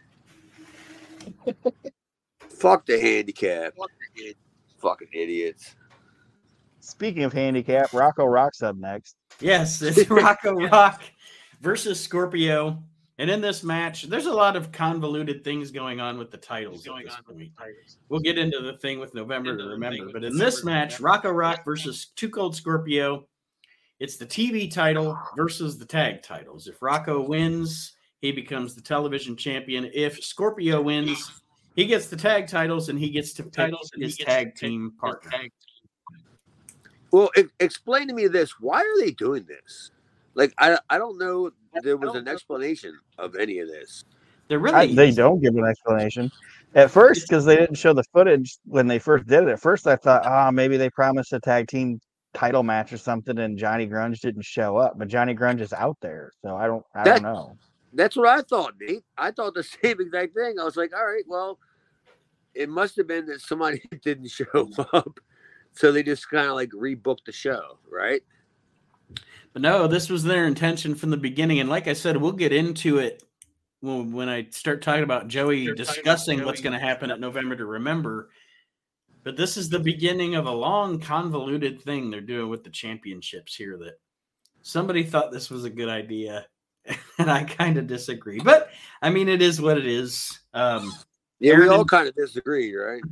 [2.50, 3.76] Fuck the handicap.
[4.80, 5.76] Fucking idiots.
[6.80, 9.16] Speaking of handicap, Rocco Rock's up next.
[9.39, 11.04] Yes, it's Rocco Rock
[11.62, 12.84] versus Scorpio.
[13.17, 16.84] And in this match, there's a lot of convoluted things going on with the titles.
[16.84, 17.52] Going on point.
[17.56, 17.98] Titles.
[18.10, 20.10] We'll get into the thing with November to remember.
[20.12, 23.28] But in this match, Rocco Rock versus Two Cold Scorpio,
[24.00, 26.67] it's the TV title versus the tag titles.
[26.67, 29.91] If Rocco wins, he becomes the television champion.
[29.94, 31.32] If Scorpio wins,
[31.76, 35.32] he gets the tag titles and he gets to pick his tag team partner.
[37.12, 38.60] Well, explain to me this.
[38.60, 39.91] Why are they doing this?
[40.34, 41.52] Like, I, I don't know.
[41.84, 44.06] There was an explanation of any of this.
[44.47, 46.30] They're really I, they don't give an explanation
[46.76, 49.50] at first because they didn't show the footage when they first did it.
[49.50, 52.00] At first, I thought, oh, maybe they promised a tag team
[52.34, 54.97] title match or something, and Johnny Grunge didn't show up.
[54.97, 57.58] But Johnny Grunge is out there, so I don't, I that, don't know.
[57.93, 59.04] That's what I thought, Nate.
[59.17, 60.56] I thought the same exact thing.
[60.60, 61.60] I was like, all right, well,
[62.54, 65.19] it must have been that somebody didn't show up.
[65.74, 68.22] So they just kind of like rebooked the show, right?
[69.54, 71.60] But no, this was their intention from the beginning.
[71.60, 73.24] And like I said, we'll get into it
[73.82, 77.56] when, when I start talking about Joey discussing about what's going to happen at November
[77.56, 78.30] to Remember.
[79.24, 83.56] But this is the beginning of a long, convoluted thing they're doing with the championships
[83.56, 84.00] here that
[84.62, 86.46] somebody thought this was a good idea.
[87.20, 88.40] And I kind of disagree.
[88.40, 90.40] But I mean, it is what it is.
[90.56, 90.92] Um,
[91.40, 93.04] yeah, Aaron, we all kind of disagree, right?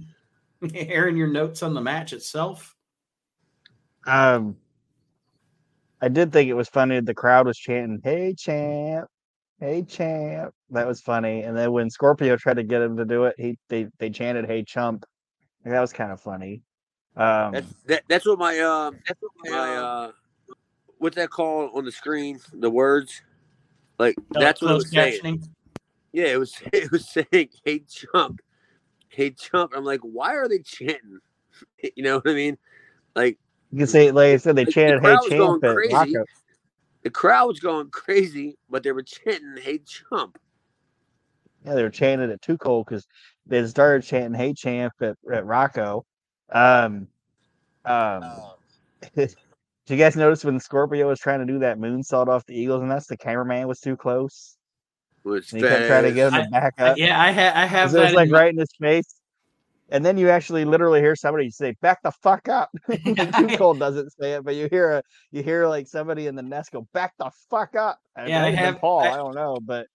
[0.76, 2.76] Aaron, your notes on the match itself?
[4.06, 4.58] Um,
[6.02, 7.00] I did think it was funny.
[7.02, 9.08] The crowd was chanting, "Hey champ,
[9.60, 11.44] hey champ." That was funny.
[11.44, 14.46] And then when Scorpio tried to get him to do it, he they they chanted,
[14.46, 15.06] "Hey chump."
[15.66, 16.62] That was kind of funny.
[17.16, 20.12] Um, that's that, that's what my uh, that's what my, my uh,
[21.00, 22.40] what's that called on the screen?
[22.54, 23.22] The words,
[23.98, 25.44] like that's what it was saying.
[26.14, 28.40] Yeah, it was it was saying, "Hey chump,
[29.10, 31.20] hey chump." I'm like, why are they chanting?
[31.96, 32.58] You know what I mean?
[33.16, 33.38] Like
[33.72, 36.16] you can say, like I said, they chanted the "Hey Champ" crazy.
[37.04, 40.38] The crowd was going crazy, but they were chanting "Hey Chump."
[41.66, 43.06] Yeah, they were chanting it too cold because
[43.46, 46.06] they started chanting "Hey Champ" at, at Rocco.
[46.52, 47.08] Um,
[47.86, 48.24] um,
[49.16, 49.36] did
[49.88, 52.92] you guys notice when Scorpio was trying to do that moonsault off the Eagles, and
[52.92, 54.58] that's the cameraman was too close?
[55.30, 56.98] Which he kept trying to get him to back up.
[56.98, 57.94] I, yeah, I, ha- I have.
[57.94, 59.20] It was like right in his face
[59.92, 64.12] and then you actually literally hear somebody say back the fuck up too cold doesn't
[64.12, 67.14] say it but you hear a you hear like somebody in the nest go back
[67.18, 69.88] the fuck up yeah i have paul I, I, don't know but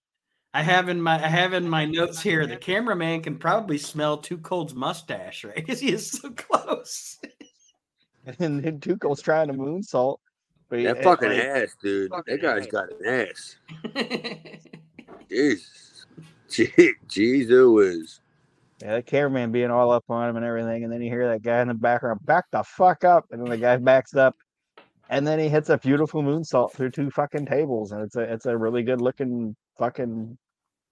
[0.52, 4.18] i have in my i have in my notes here the cameraman can probably smell
[4.18, 7.18] too cold's mustache right because he is so close
[8.38, 10.18] and then too cold's trying to moonsault
[10.70, 12.72] but that fucking like, ass dude that guy's ass.
[12.72, 13.56] got an ass
[15.28, 16.06] jesus
[17.08, 18.20] jesus
[18.82, 21.42] yeah, the cameraman being all up on him and everything, and then you hear that
[21.42, 24.36] guy in the background back the fuck up, and then the guy backs up,
[25.08, 28.46] and then he hits a beautiful moonsault through two fucking tables, and it's a it's
[28.46, 30.36] a really good looking fucking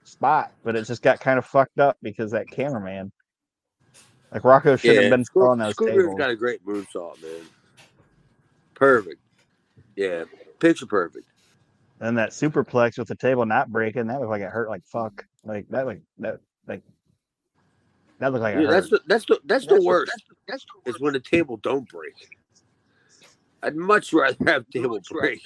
[0.05, 3.11] spot, but it just got kind of fucked up because that cameraman,
[4.33, 6.15] like Rocco, should yeah, have been on those tables.
[6.17, 7.47] got a great moonsault, man.
[8.75, 9.21] Perfect.
[9.97, 10.25] Yeah,
[10.61, 11.27] picture perfect.
[12.03, 15.25] And that superplex with the table not breaking, that was like it hurt like fuck.
[15.45, 16.83] Like that, like that, like
[18.19, 20.11] that looked like yeah, that's the that's the that's, that's the worst.
[20.49, 20.97] That's, the worst.
[20.97, 22.29] Is when the table don't break.
[23.63, 25.45] I'd much rather have table break.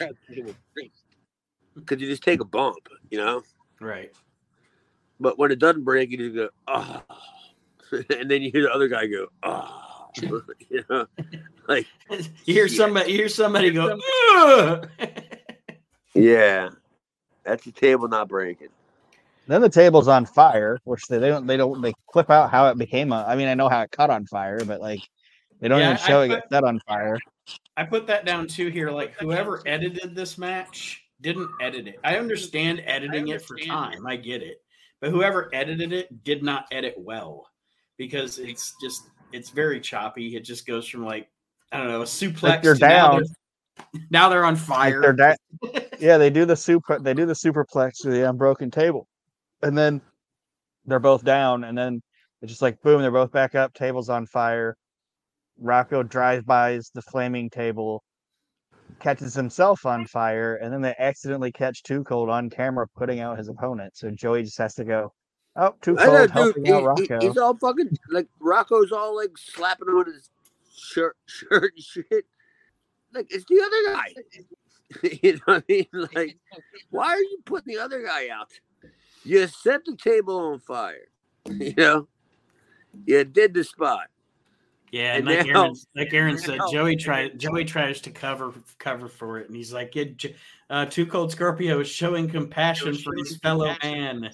[1.75, 3.42] Because you just take a bump, you know.
[3.79, 4.11] Right.
[5.21, 7.03] But when it doesn't break, you just go, oh,
[8.19, 10.09] and then you hear the other guy go, oh,
[10.71, 11.07] you know,
[11.69, 14.01] like you hear somebody, you hear somebody go,
[16.16, 16.70] yeah,
[17.44, 18.68] that's the table not breaking.
[19.46, 22.68] Then the table's on fire, which they, they don't they don't they clip out how
[22.68, 23.24] it became a.
[23.26, 25.00] I mean, I know how it caught on fire, but like
[25.61, 27.18] they don't yeah, even show I it get set on fire.
[27.76, 28.90] I put that down too here.
[28.90, 32.00] Like whoever edited this match didn't edit it.
[32.02, 34.07] I understand editing I understand it for time.
[34.07, 34.62] I get it,
[35.00, 37.48] but whoever edited it did not edit well
[37.96, 40.37] because it's just it's very choppy.
[40.37, 41.29] It just goes from like
[41.70, 42.42] I don't know a suplex.
[42.42, 43.22] Like they're down.
[44.11, 45.03] Now they're, on fire.
[45.03, 45.37] Like they're
[45.73, 46.99] da- yeah, they do the super.
[46.99, 49.07] They do the superplex to the unbroken table
[49.62, 50.01] and then
[50.85, 52.01] they're both down, and then
[52.43, 53.75] it's just like boom, they're both back up.
[53.75, 54.77] Table's on fire.
[55.59, 58.05] Rocco drives by the flaming table,
[59.01, 63.39] catches himself on fire, and then they accidentally catch Too Cold on camera putting out
[63.39, 63.97] his opponent.
[63.97, 65.12] So Joey just has to go,
[65.57, 67.27] oh, Too Cold know, helping dude, out he, Rocco.
[67.27, 70.31] he's all fucking like Rocco's all like slapping on his
[70.77, 72.27] shirt, shirt and shit.
[73.12, 74.14] Like it's the other guy.
[75.23, 75.87] you know what I mean?
[76.14, 76.38] Like,
[76.90, 78.53] why are you putting the other guy out?
[79.25, 81.09] You set the table on fire.
[81.49, 82.09] You know,
[83.05, 84.09] you did the spot.
[84.90, 89.07] Yeah, and, like, now, Aaron, like Aaron said, Joey tries Joey tries to cover cover
[89.07, 89.97] for it, and he's like,
[90.71, 94.21] uh, "Too Cold Scorpio is showing compassion for his fellow compassion.
[94.21, 94.31] man."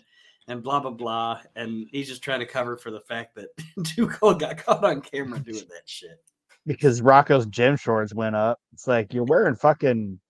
[0.48, 1.40] and blah blah blah.
[1.56, 3.48] And he's just trying to cover for the fact that
[3.84, 6.22] Too Cold got caught on camera doing that shit.
[6.66, 8.60] Because Rocco's gym shorts went up.
[8.72, 10.20] It's like you're wearing fucking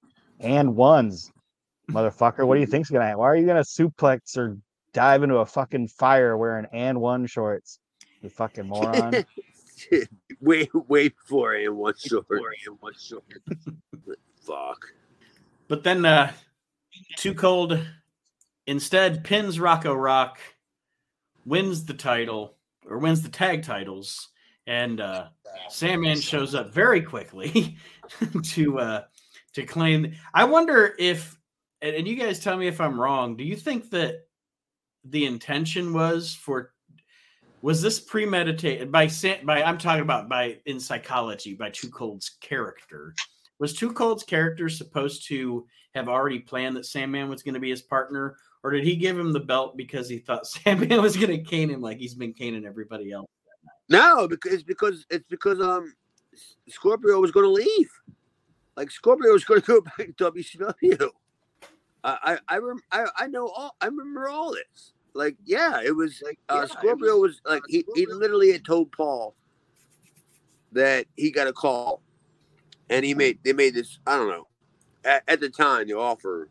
[0.41, 1.31] and ones,
[1.91, 2.47] motherfucker.
[2.47, 3.19] What do you think's gonna happen?
[3.19, 4.57] Why are you gonna suplex or
[4.93, 7.79] dive into a fucking fire wearing and one shorts?
[8.23, 9.25] You fucking moron.
[10.41, 12.27] wait, wait for and one short.
[12.31, 13.25] And one short.
[14.47, 14.87] Fuck.
[15.69, 16.33] But then uh
[17.17, 17.79] Too Cold
[18.67, 20.39] Instead, pins Rocco Rock,
[21.45, 22.57] wins the title
[22.89, 24.29] or wins the tag titles,
[24.67, 25.27] and uh,
[25.69, 27.77] Sandman shows up very quickly
[28.43, 29.03] to uh,
[29.55, 30.15] to claim.
[30.35, 31.39] I wonder if,
[31.81, 33.37] and you guys tell me if I'm wrong.
[33.37, 34.27] Do you think that
[35.05, 36.73] the intention was for
[37.63, 39.09] was this premeditated by
[39.45, 43.15] by I'm talking about by in psychology by Too Cold's character?
[43.59, 47.71] Was Too Cold's character supposed to have already planned that Sandman was going to be
[47.71, 51.29] his partner, or did he give him the belt because he thought Sandman was going
[51.29, 53.29] to cane him like he's been caning everybody else?
[53.93, 55.95] No, because it's because it's because um
[56.69, 57.91] Scorpio was going to leave.
[58.77, 61.11] Like Scorpio was going to go back to WCW.
[62.05, 63.77] I I I, rem- I I know all.
[63.81, 64.93] I remember all this.
[65.15, 68.65] Like yeah, it was like uh, yeah, Scorpio was, was like he, he literally had
[68.65, 69.35] told Paul
[70.73, 72.01] that he got a call,
[72.89, 73.99] and he made they made this.
[74.07, 74.49] I don't know.
[75.05, 76.49] At, at the time, the offer,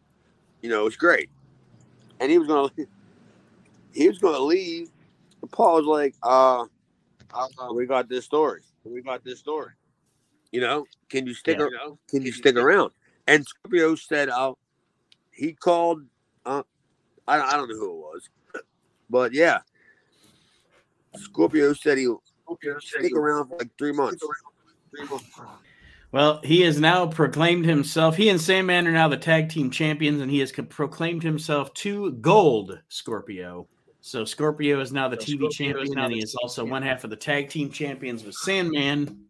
[0.62, 1.30] you know, it was great
[2.22, 2.70] and he was gonna
[3.94, 4.90] he was gonna leave.
[5.52, 6.66] Paul was like, uh,
[7.34, 8.62] uh, we got this story.
[8.84, 9.72] We got this story.
[10.52, 11.58] You know, can you stick?
[11.58, 11.98] Yeah, you know?
[12.10, 12.92] Can you stick around?
[13.28, 14.54] And Scorpio said, "Uh,
[15.32, 16.04] he called.
[16.46, 16.64] Uh,
[17.28, 18.30] I, I don't know who it was,
[19.10, 19.60] but yeah,
[21.16, 22.22] Scorpio said he'll
[22.80, 24.24] stick around for like three months.
[24.90, 25.40] Three months.
[26.12, 28.18] Well, he has now proclaimed himself.
[28.18, 32.12] He and Sandman are now the tag team champions, and he has proclaimed himself to
[32.14, 33.68] Gold Scorpio.
[34.02, 36.72] So Scorpio is now the so TV Scorpio champion, and he is also champion.
[36.72, 39.26] one half of the tag team champions with Sandman.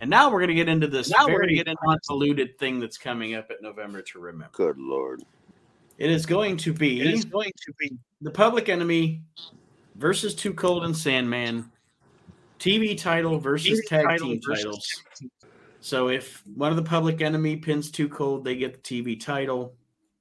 [0.00, 1.82] And now we're going to get into this now very we're going to get into
[1.84, 4.50] convoluted thing that's coming up at November to remember.
[4.52, 5.22] Good lord!
[5.98, 7.00] It is going to be.
[7.00, 9.22] It is going to be the Public Enemy
[9.96, 11.70] versus Too Cold and Sandman.
[12.58, 15.02] TV title versus TV tag title team versus titles.
[15.80, 19.74] So if one of the public enemy pins Too Cold, they get the TV title.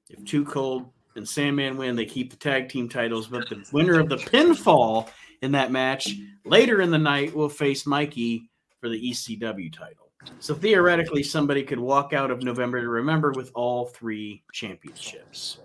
[0.10, 3.28] If Too Cold and Sandman win, they keep the tag team titles.
[3.28, 5.10] But the winner of the pinfall
[5.42, 10.10] in that match later in the night will face Mikey for the ECW title.
[10.40, 15.58] So theoretically, somebody could walk out of November to remember with all three championships.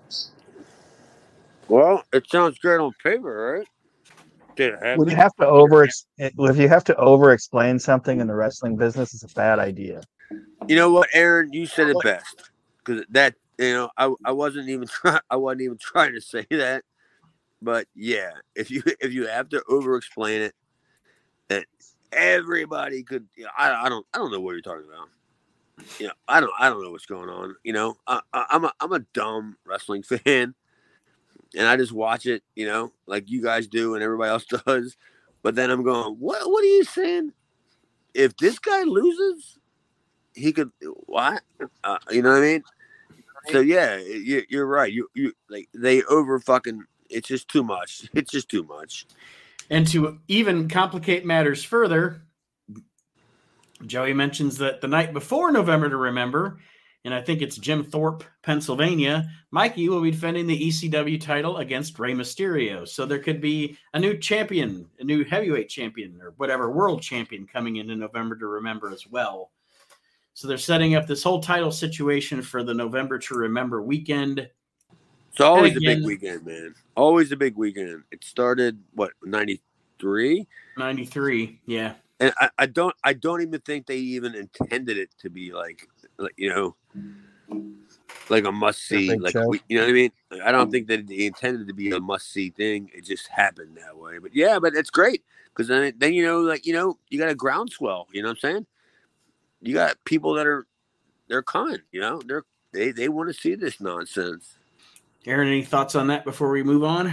[1.68, 3.68] Well, it sounds great on paper, right?
[4.96, 8.76] When you have to over if you have to over explain something in the wrestling
[8.76, 10.00] business, it's a bad idea.
[10.66, 11.52] You know what, Aaron?
[11.52, 15.62] You said it best because that you know I, I wasn't even trying I wasn't
[15.62, 16.84] even trying to say that,
[17.62, 20.54] but yeah, if you if you have to over explain it,
[21.48, 21.66] that
[22.12, 23.26] everybody could.
[23.36, 25.08] You know, I I don't I don't know what you're talking about.
[25.98, 27.56] You know, I don't I don't know what's going on.
[27.64, 30.54] You know, I, I I'm a I'm a dumb wrestling fan
[31.56, 34.96] and I just watch it, you know, like you guys do and everybody else does.
[35.42, 36.48] But then I'm going, what?
[36.50, 37.32] What are you saying?
[38.14, 39.58] If this guy loses,
[40.34, 40.70] he could
[41.06, 41.42] what?
[41.84, 42.62] Uh, you know what I mean?
[43.48, 44.92] So yeah, you, you're right.
[44.92, 46.84] You you like they over fucking.
[47.08, 48.08] It's just too much.
[48.14, 49.06] It's just too much.
[49.70, 52.22] And to even complicate matters further,
[53.84, 56.58] Joey mentions that the night before November to Remember,
[57.04, 61.98] and I think it's Jim Thorpe, Pennsylvania, Mikey will be defending the ECW title against
[61.98, 62.86] Rey Mysterio.
[62.86, 67.46] So there could be a new champion, a new heavyweight champion, or whatever world champion
[67.46, 69.50] coming into November to remember as well.
[70.36, 74.46] So they're setting up this whole title situation for the November to remember weekend.
[75.30, 76.74] It's always again, a big weekend, man.
[76.94, 78.02] Always a big weekend.
[78.12, 79.62] It started what ninety
[79.98, 80.46] three.
[80.76, 81.94] Ninety three, yeah.
[82.20, 85.88] And I, I don't I don't even think they even intended it to be like
[86.18, 86.76] like you know
[88.28, 89.16] like a must see.
[89.16, 89.48] Like so.
[89.48, 90.12] we, you know what I mean?
[90.44, 92.90] I don't think that they intended to be a must see thing.
[92.94, 94.18] It just happened that way.
[94.18, 97.30] But yeah, but it's great because then then you know like you know you got
[97.30, 98.06] a groundswell.
[98.12, 98.66] You know what I'm saying?
[99.60, 100.66] You got people that are
[101.28, 101.82] they're con.
[101.92, 104.56] You know they're they they want to see this nonsense.
[105.26, 107.12] Aaron, any thoughts on that before we move on?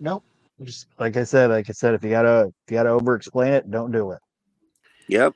[0.00, 0.24] Nope.
[0.62, 3.52] Just like I said, like I said, if you gotta if you gotta over explain
[3.52, 4.18] it, don't do it.
[5.08, 5.34] Yep.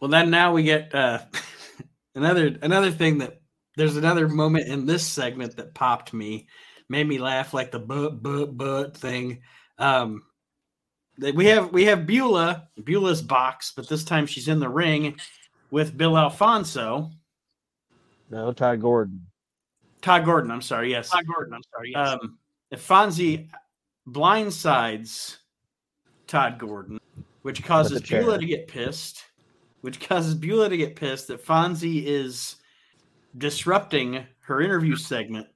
[0.00, 1.20] Well, then now we get uh
[2.14, 3.40] another another thing that
[3.76, 6.48] there's another moment in this segment that popped me,
[6.88, 9.42] made me laugh like the but but but thing.
[9.78, 10.22] Um,
[11.34, 15.18] we have we have Beulah, Beulah's box, but this time she's in the ring
[15.70, 17.10] with Bill Alfonso.
[18.30, 19.26] No, Ty Gordon.
[20.00, 20.90] Todd Gordon, I'm sorry.
[20.90, 21.10] Yes.
[21.10, 21.92] Todd Gordon, I'm sorry.
[21.92, 22.08] Yes.
[22.08, 22.38] Um,
[22.70, 23.48] if Fonzie
[24.08, 25.36] blindsides
[26.26, 26.98] Todd Gordon,
[27.42, 29.22] which causes Beulah to get pissed,
[29.82, 32.56] which causes Beulah to get pissed that Fonzie is
[33.38, 35.46] disrupting her interview segment.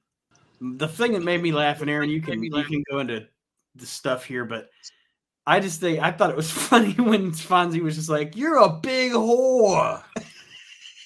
[0.61, 3.27] The thing that made me laugh, and Aaron, you can you can go into
[3.75, 4.69] the stuff here, but
[5.47, 8.69] I just think I thought it was funny when Fonzie was just like, "You're a
[8.69, 10.03] big whore."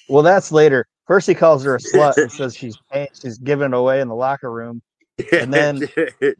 [0.08, 0.86] Well, that's later.
[1.06, 2.76] First, he calls her a slut and says she's
[3.20, 4.82] she's giving it away in the locker room,
[5.32, 5.78] and then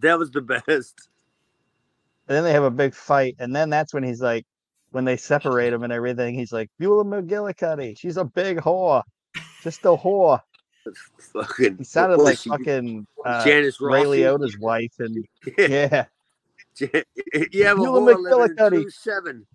[0.00, 1.08] that was the best.
[2.28, 4.46] And then they have a big fight, and then that's when he's like,
[4.90, 9.02] when they separate him and everything, he's like, Beulah McGillicuddy, she's a big whore,
[9.62, 10.40] just a whore.
[11.32, 15.24] Fucking, he sounded like fucking uh, Janice Ray Liotta's wife, and
[15.58, 16.06] yeah.
[17.52, 18.90] you have Beulah McGillicuddy.
[18.90, 19.46] Seven.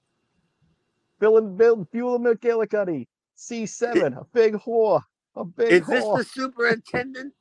[1.20, 3.07] Bill and Bill Beulah McGillicuddy.
[3.36, 4.13] C seven.
[4.13, 5.01] A big whore.
[5.36, 5.72] A big.
[5.72, 6.18] Is whore.
[6.18, 7.34] this the superintendent?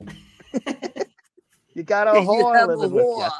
[1.74, 2.54] you got a whore.
[2.54, 3.30] You a whore.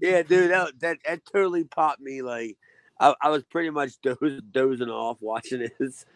[0.00, 2.22] yeah, dude, that, that that totally popped me.
[2.22, 2.56] Like,
[2.98, 6.06] I, I was pretty much doze, dozing off watching this,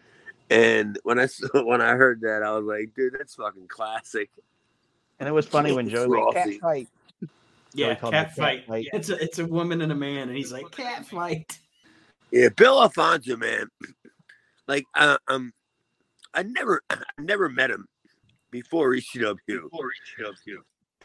[0.50, 4.30] and when I when I heard that, I was like, dude, that's fucking classic.
[5.20, 6.88] And it was funny when Joe went cat fight.
[7.74, 8.66] Yeah, cat fight.
[8.66, 8.86] fight.
[8.92, 11.58] It's a it's a woman and a man, and he's like cat fight.
[12.30, 13.68] Yeah, Bill Alfonso, man.
[14.66, 15.52] Like, uh, um,
[16.32, 17.86] I never, I never met him
[18.50, 19.38] before ECW.
[19.46, 20.56] Before ECW,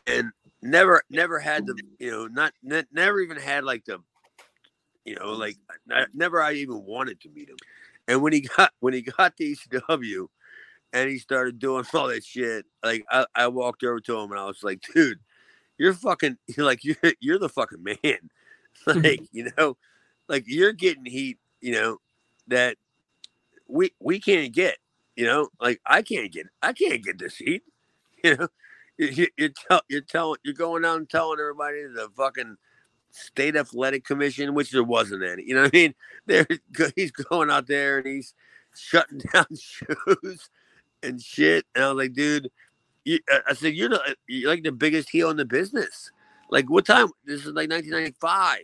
[0.07, 0.31] and
[0.63, 3.99] never, never had the, you know, not, ne- never even had like the,
[5.05, 5.57] you know, like,
[6.13, 7.57] never I even wanted to meet him.
[8.07, 10.27] And when he got, when he got to ECW,
[10.93, 14.39] and he started doing all that shit, like, I, I walked over to him and
[14.39, 15.19] I was like, dude,
[15.79, 18.29] you're fucking, you're like, you're, you're the fucking man.
[18.85, 19.75] like, you know
[20.29, 21.97] like you're getting heat, you know,
[22.47, 22.77] that
[23.67, 24.77] we we can't get.
[25.15, 27.63] You know, like I can't get, I can't get this heat.
[28.21, 28.47] You know,
[28.97, 32.57] you, you're tell, you're telling, you're going out and telling everybody the fucking
[33.11, 35.43] state athletic commission, which there wasn't any.
[35.47, 35.95] You know what I mean?
[36.25, 36.45] There,
[36.97, 38.33] he's going out there and he's
[38.75, 40.49] shutting down shows
[41.01, 41.65] and shit.
[41.73, 42.51] And I was like, dude,
[43.05, 46.11] you, I said, you're the, you're like the biggest heel in the business.
[46.49, 47.09] Like, what time?
[47.25, 48.59] This is like 1995.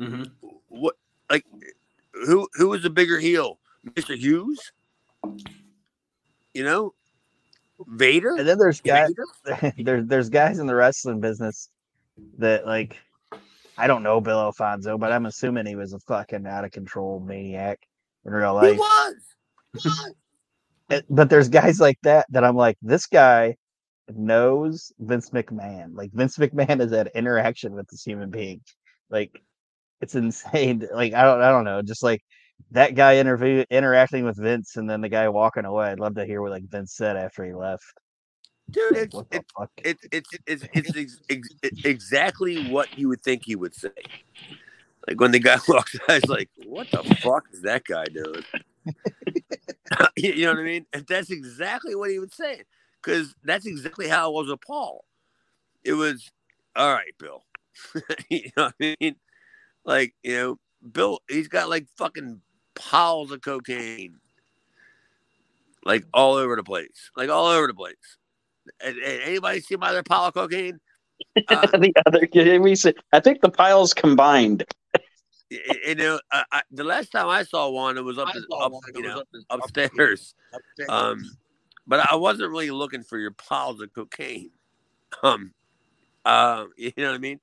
[0.00, 0.24] Mm-hmm.
[0.68, 0.94] What
[1.30, 1.44] like
[2.12, 3.58] who who was the bigger heel,
[3.94, 4.72] Mister Hughes?
[6.54, 6.94] You know,
[7.86, 8.34] Vader.
[8.36, 9.10] And then there's guys.
[9.78, 11.70] there's there's guys in the wrestling business
[12.38, 12.96] that like
[13.78, 17.20] I don't know Bill Alfonso, but I'm assuming he was a fucking out of control
[17.20, 17.80] maniac
[18.24, 18.72] in real life.
[18.72, 20.14] He was.
[21.10, 23.56] but there's guys like that that I'm like, this guy
[24.14, 25.94] knows Vince McMahon.
[25.94, 28.60] Like Vince McMahon has had interaction with this human being.
[29.10, 29.40] Like
[30.00, 30.86] it's insane.
[30.92, 32.22] Like I don't I don't know, just like
[32.70, 35.86] that guy interview interacting with Vince and then the guy walking away.
[35.86, 37.84] I'd love to hear what like Vince said after he left.
[38.68, 39.44] Dude, it's it,
[39.84, 43.90] it, it's it's it's, it's ex, ex, exactly what you would think he would say.
[45.06, 48.42] Like when the guy walks out, he's like, "What the fuck is that guy doing?"
[50.16, 50.86] you know what I mean?
[50.92, 52.62] And that's exactly what he would say,
[53.06, 55.04] because that's exactly how it was with Paul.
[55.84, 56.30] It was,
[56.74, 57.44] "All right, Bill."
[58.28, 59.16] you know what I mean?
[59.84, 60.58] Like, you know,
[60.92, 62.40] Bill, he's got like fucking
[62.74, 64.16] piles of cocaine,
[65.84, 67.94] like all over the place, like all over the place.
[68.80, 70.80] And, and anybody see my other pile of cocaine?
[71.48, 74.64] Uh, the other, I think the piles combined.
[75.50, 79.02] you know, I, I, the last time I saw one, it was up, up, you
[79.02, 80.34] know, up, upstairs.
[80.52, 80.88] upstairs.
[80.88, 81.22] Um,
[81.86, 84.50] but I wasn't really looking for your piles of cocaine.
[85.22, 85.52] Um,
[86.24, 87.40] uh, you know what I mean?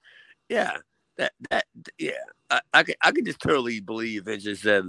[0.49, 0.77] Yeah
[1.17, 1.65] that that
[1.97, 2.11] yeah,
[2.49, 4.83] I, I could I could just totally believe and just said,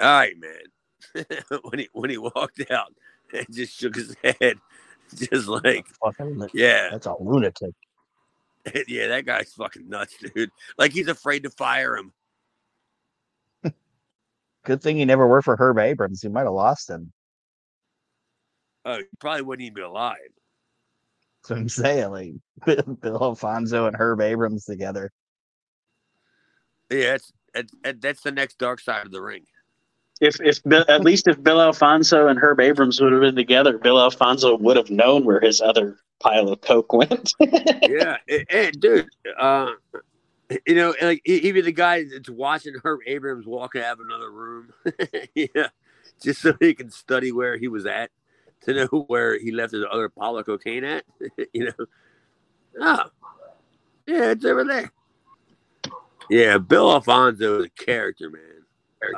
[0.00, 1.24] "All right, man,"
[1.62, 2.94] when he when he walked out
[3.32, 4.58] and just shook his head,
[5.14, 5.86] just like,
[6.52, 7.74] yeah, that's a lunatic.
[8.88, 10.50] yeah, that guy's fucking nuts, dude.
[10.78, 12.12] Like he's afraid to fire him.
[14.64, 16.22] Good thing he never worked for Herb Abrams.
[16.22, 17.12] He might have lost him.
[18.84, 20.18] Oh, he probably wouldn't even be alive.
[21.42, 22.10] That's what I'm saying.
[22.10, 25.12] Like Bill Alfonso and Herb Abrams together.
[26.90, 29.44] Yeah, it's, it, that's the next dark side of the ring.
[30.20, 33.98] If if at least if Bill Alfonso and Herb Abrams would have been together, Bill
[33.98, 37.34] Alfonso would have known where his other pile of coke went.
[37.40, 38.16] yeah,
[38.48, 39.72] and, dude, uh,
[40.66, 44.72] you know, like even the guy that's watching Herb Abrams walk out of another room,
[45.34, 45.68] yeah,
[46.22, 48.10] just so he can study where he was at
[48.64, 51.04] to know where he left his other pile of cocaine at.
[51.52, 51.86] you know,
[52.80, 53.04] oh,
[54.06, 54.90] yeah, it's over there.
[56.30, 58.42] Yeah, Bill Alfonso is a character, man.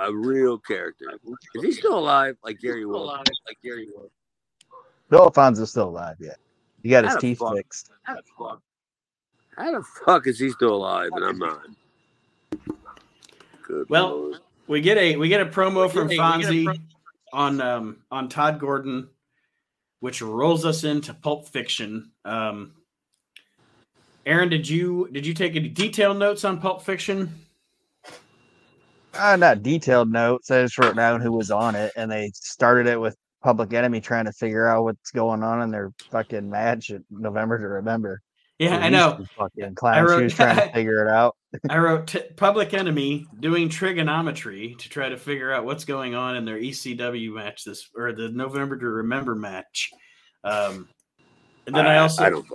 [0.01, 1.07] A real character.
[1.55, 2.37] Is he still alive?
[2.43, 3.07] Like Gary Wolfe?
[3.07, 4.11] Like Gary Wolfe.
[5.11, 6.35] Bill Alfonso's still alive, yeah.
[6.83, 7.91] He got his How teeth fixed.
[8.03, 8.63] How the fuck?
[9.57, 11.67] How the fuck is he still alive and I'm not?
[13.63, 14.37] Good Well, Lord.
[14.67, 16.81] We get a we get a promo from get we get a Fonzie
[17.33, 19.09] on um on Todd Gordon,
[20.07, 22.13] which rolls us into Pulp Fiction.
[22.25, 22.75] Um
[24.25, 27.35] Aaron, did you did you take any detailed notes on Pulp Fiction?
[29.13, 30.49] Uh, not detailed notes.
[30.53, 34.01] I just wrote down who was on it, and they started it with Public Enemy
[34.01, 38.21] trying to figure out what's going on in their fucking match at November to Remember.
[38.59, 39.17] Yeah, I know.
[39.19, 41.37] two Fucking clown wrote- shoes trying to figure it out.
[41.71, 46.37] I wrote t- Public Enemy doing trigonometry to try to figure out what's going on
[46.37, 49.91] in their ECW match this or the November to Remember match.
[50.45, 50.89] Um,
[51.67, 52.47] and then I, also I don't.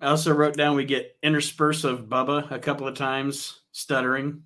[0.00, 4.42] I also wrote down we get intersperse of Bubba a couple of times stuttering.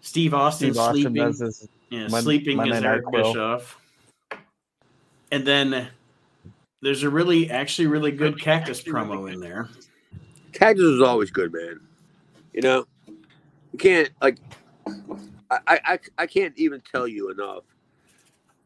[0.00, 1.14] Steve Austin Steve Austin sleeping.
[1.22, 1.68] does this.
[1.90, 3.78] Yeah, Mon- sleeping Monday as Night Eric Bischoff.
[5.30, 5.88] And then
[6.82, 9.68] there's a really, actually, really good cactus promo in there.
[10.52, 11.80] Cactus is always good, man.
[12.52, 14.38] You know, you can't like.
[15.50, 17.64] I, I I- I can't even tell you enough.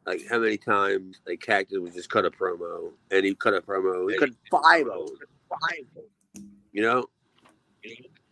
[0.07, 3.61] Like how many times like Cactus would just cut a promo, and he cut a
[3.61, 4.11] promo.
[4.11, 5.17] He cut five of them.
[5.49, 5.85] Five.
[5.97, 6.03] of
[6.35, 7.07] them, You know,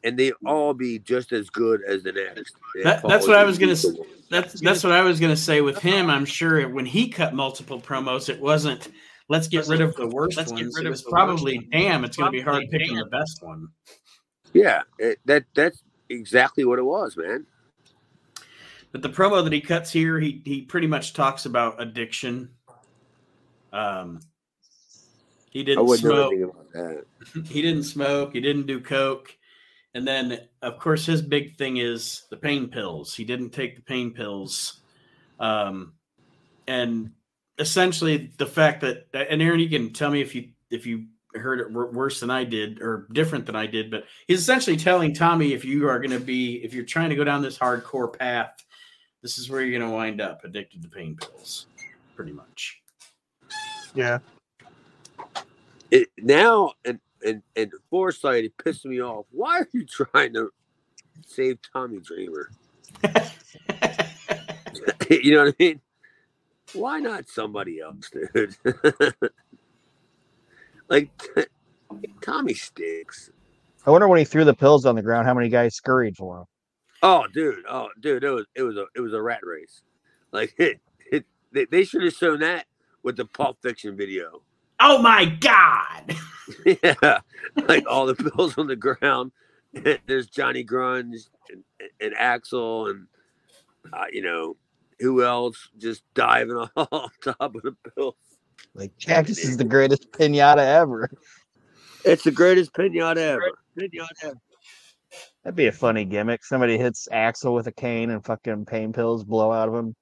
[0.05, 2.57] and they all be just as good as the next.
[2.85, 4.07] That- that's what I was gonna equal.
[4.31, 6.09] That's that's what I was gonna say with him.
[6.11, 8.89] I'm sure when he cut multiple promos, it wasn't
[9.33, 10.77] let's get rid of the worst Let's get ones.
[10.77, 13.05] rid It of was probably damn, it's gonna be hard Probably, picking damn.
[13.05, 13.69] the best one.
[14.53, 17.47] Yeah, it, that that's exactly what it was, man.
[18.93, 22.51] But the promo that he cuts here, he he pretty much talks about addiction.
[23.73, 24.21] Um,
[25.51, 26.33] he didn't wouldn't know smoke.
[26.33, 27.47] anything about that.
[27.47, 28.35] he didn't smoke.
[28.35, 29.35] He didn't do coke.
[29.95, 33.15] And then, of course, his big thing is the pain pills.
[33.15, 34.81] He didn't take the pain pills.
[35.41, 35.95] Um,
[36.67, 37.11] and
[37.63, 41.61] essentially, the fact that and Aaron, you can tell me if you if you heard
[41.61, 45.55] it worse than I did or different than I did, but he's essentially telling Tommy
[45.55, 48.63] if you are going to be if you're trying to go down this hardcore path,
[49.23, 51.67] this is where you're going to wind up addicted to pain pills,
[52.17, 52.83] pretty much.
[53.95, 54.19] Yeah.
[55.91, 60.51] it now and and and foresight it pissed me off why are you trying to
[61.27, 62.51] save tommy dreamer
[65.11, 65.81] you know what i mean
[66.75, 68.57] why not somebody else dude
[70.89, 71.11] like
[72.21, 73.31] tommy stinks
[73.85, 76.39] I wonder when he threw the pills on the ground, how many guys scurried for
[76.39, 76.45] him.
[77.03, 79.83] oh dude oh dude it was it was a it was a rat race
[80.33, 82.67] like it, it they, they should have shown that
[83.03, 84.43] with the pulp fiction video
[84.83, 86.17] oh my god!
[86.83, 87.21] yeah,
[87.69, 89.33] like all the pills on the ground.
[90.07, 91.65] There's Johnny Grunge and,
[92.01, 93.07] and Axel and
[93.93, 94.57] uh, you know
[95.03, 98.15] who else just diving off top of the bills.
[98.75, 101.11] Like Cactus is the greatest pinata ever.
[102.05, 103.51] It's the greatest pinata ever.
[103.79, 104.39] Pinata ever.
[105.45, 106.45] That'd be a funny gimmick.
[106.45, 109.95] Somebody hits Axel with a cane and fucking pain pills blow out of him.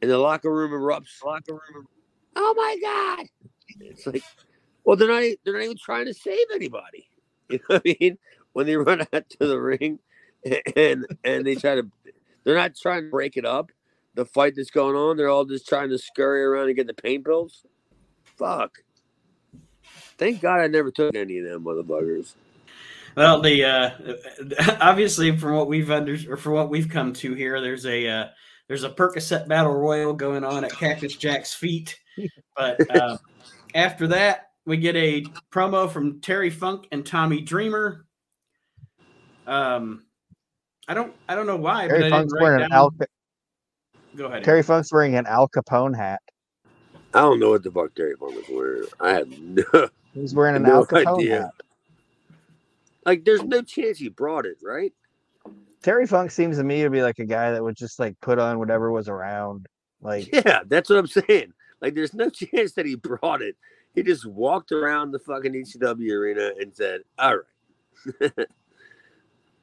[0.00, 1.22] And the locker room erupts.
[1.24, 1.60] Locker room.
[1.76, 1.84] Er-
[2.36, 3.26] oh my god!
[3.80, 4.22] It's like,
[4.84, 5.22] well, they're not.
[5.44, 7.08] They're not even trying to save anybody.
[7.50, 8.18] You know what I mean?
[8.52, 10.00] When they run out to the ring,
[10.76, 11.90] and and they try to,
[12.44, 13.70] they're not trying to break it up.
[14.14, 16.94] The fight that's going on, they're all just trying to scurry around and get the
[16.94, 17.64] pain pills.
[18.24, 18.78] Fuck.
[20.16, 22.34] Thank God I never took any of them motherfuckers.
[23.16, 23.90] Well, the uh,
[24.80, 28.26] obviously from what we've under or for what we've come to here, there's a uh,
[28.68, 31.98] there's a Percocet battle royal going on at Cactus Jack's feet.
[32.56, 33.18] But uh,
[33.74, 38.04] after that, we get a promo from Terry Funk and Tommy Dreamer.
[39.46, 40.04] Um,
[40.88, 42.72] I don't I don't know why, but Terry I Funk's didn't write wearing an.
[42.72, 42.94] Al,
[44.16, 44.42] Go ahead.
[44.42, 46.20] Terry Funk's wearing an Al Capone hat.
[47.14, 48.84] I don't know what the fuck Terry Funk was wearing.
[49.00, 51.40] I have no He's wearing an No Al Capone idea.
[51.42, 51.50] hat.
[53.04, 53.24] like.
[53.24, 54.92] There's no chance he brought it, right?
[55.82, 58.38] Terry Funk seems to me to be like a guy that would just like put
[58.38, 59.66] on whatever was around.
[60.00, 61.52] Like Yeah, that's what I'm saying.
[61.80, 63.56] Like, there's no chance that he brought it.
[63.94, 67.36] He just walked around the fucking ECW arena and said, "All
[68.20, 68.32] right,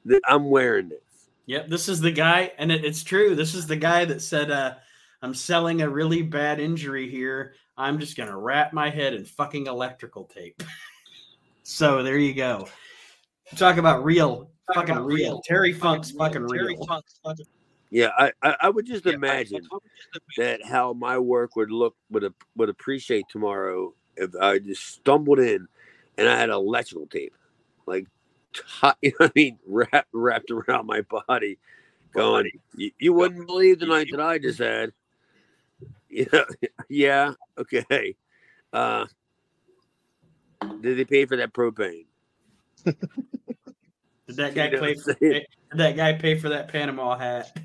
[0.28, 1.00] I'm wearing this."
[1.48, 3.36] Yep, this is the guy, and it, it's true.
[3.36, 4.76] This is the guy that said, uh,
[5.22, 7.54] "I'm selling a really bad injury here.
[7.78, 10.64] I'm just gonna wrap my head in fucking electrical tape."
[11.64, 12.68] so there you go.
[13.56, 15.16] Talk about real, fucking about real.
[15.34, 15.42] real.
[15.46, 16.86] Terry Funk's fucking Terry real.
[16.88, 17.46] Funk's fucking-
[17.92, 19.68] Yeah, I, I, I would just Yeah, I- imagine
[20.38, 25.40] that how my work would look would ap- would appreciate tomorrow if I just stumbled
[25.40, 25.68] in
[26.18, 27.36] and I had electrical tape,
[27.86, 28.08] like
[29.02, 31.58] you know what I mean, wrapped, wrapped around my body,
[32.14, 34.92] going, you, you wouldn't believe the night that I just had.
[36.08, 36.44] Yeah,
[36.88, 38.16] yeah, okay.
[38.72, 39.06] Uh,
[40.80, 42.06] did they pay for that propane?
[42.86, 42.96] did
[44.30, 47.58] that guy you know pay for, did that guy pay for that Panama hat?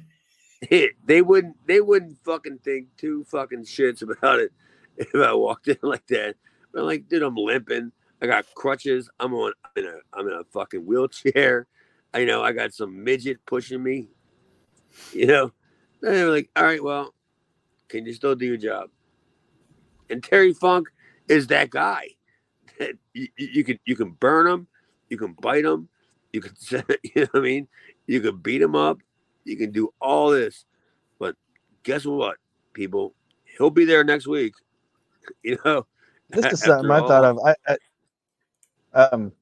[0.68, 4.52] they wouldn't they wouldn't fucking think two fucking shits about it
[4.96, 6.36] if I walked in like that.
[6.72, 7.92] But like, dude, I'm limping.
[8.22, 9.08] I got crutches.
[9.18, 9.52] I'm on.
[9.64, 9.98] I'm in a.
[10.12, 11.66] I'm in a fucking wheelchair.
[12.14, 12.42] I know.
[12.42, 14.08] I got some midget pushing me.
[15.12, 15.52] You know.
[16.02, 17.14] And they were like, "All right, well,
[17.88, 18.90] can you still do your job?"
[20.08, 20.88] And Terry Funk
[21.28, 22.08] is that guy.
[23.14, 24.66] you, you can you can burn him,
[25.08, 25.88] you can bite him,
[26.32, 26.54] you can
[27.02, 27.68] you know what I mean.
[28.06, 28.98] You can beat him up,
[29.44, 30.64] you can do all this,
[31.18, 31.36] but
[31.84, 32.36] guess what,
[32.72, 33.14] people?
[33.56, 34.54] He'll be there next week.
[35.42, 35.86] You know.
[36.30, 37.38] This is something I thought of.
[37.44, 37.76] I, I
[38.94, 39.32] um,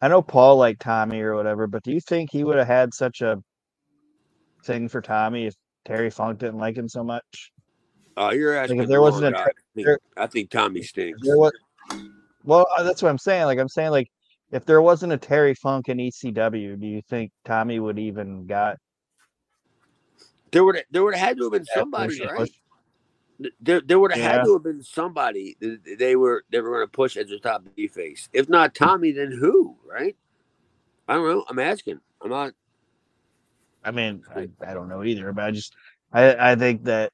[0.00, 2.94] I know Paul liked Tommy or whatever, but do you think he would have had
[2.94, 3.42] such a
[4.64, 5.54] thing for Tommy if
[5.84, 7.52] Terry Funk didn't like him so much?
[8.16, 8.78] Oh, you're asking.
[8.78, 9.44] Like if there wasn't a, I
[9.74, 11.20] think, there, I think Tommy stinks.
[11.22, 11.52] Was,
[12.44, 13.44] well, uh, that's what I'm saying.
[13.44, 14.08] Like I'm saying, like
[14.50, 18.76] if there wasn't a Terry Funk in ECW, do you think Tommy would even got?
[20.50, 22.50] There would there would have had to have been somebody, right?
[23.60, 24.32] There, there would have yeah.
[24.32, 25.56] had to have been somebody
[25.98, 28.28] they were they were going to push as the top B face.
[28.32, 29.76] If not Tommy, then who?
[29.88, 30.16] Right?
[31.08, 31.44] I don't know.
[31.48, 32.00] I'm asking.
[32.22, 32.52] I'm not.
[33.82, 35.74] I mean, I, I don't know either, but I just
[36.12, 37.12] I I think that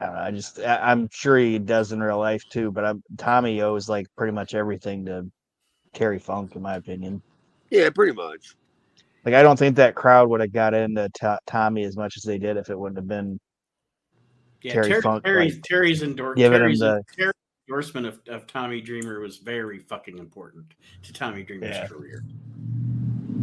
[0.00, 2.70] I, know, I just I, am sure he does in real life too.
[2.70, 5.30] But I'm Tommy owes like pretty much everything to
[5.92, 7.22] Terry Funk, in my opinion.
[7.70, 8.56] Yeah, pretty much.
[9.24, 12.22] Like I don't think that crowd would have got into t- Tommy as much as
[12.22, 13.38] they did if it wouldn't have been
[14.62, 17.32] yeah, Terry, Terry Funk, Terry's, like, Terry's, endor- Terry's, the, Terry's,
[17.68, 20.64] endorsement of, of Tommy Dreamer was very fucking important
[21.02, 21.86] to Tommy Dreamer's yeah.
[21.86, 22.24] career.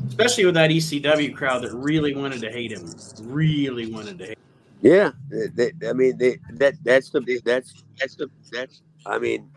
[0.08, 2.86] Especially with that ECW crowd that really wanted to hate him.
[3.22, 4.44] Really wanted to hate him.
[4.82, 5.12] Yeah.
[5.30, 9.50] They, I mean, they, that that's the that's that's the that's I mean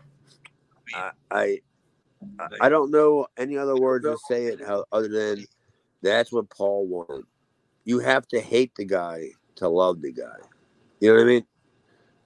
[0.93, 1.59] I, I
[2.61, 5.45] I don't know any other words to say it how, other than
[6.01, 7.25] that's what Paul wanted.
[7.85, 10.37] You have to hate the guy to love the guy.
[10.99, 11.45] You know what I mean?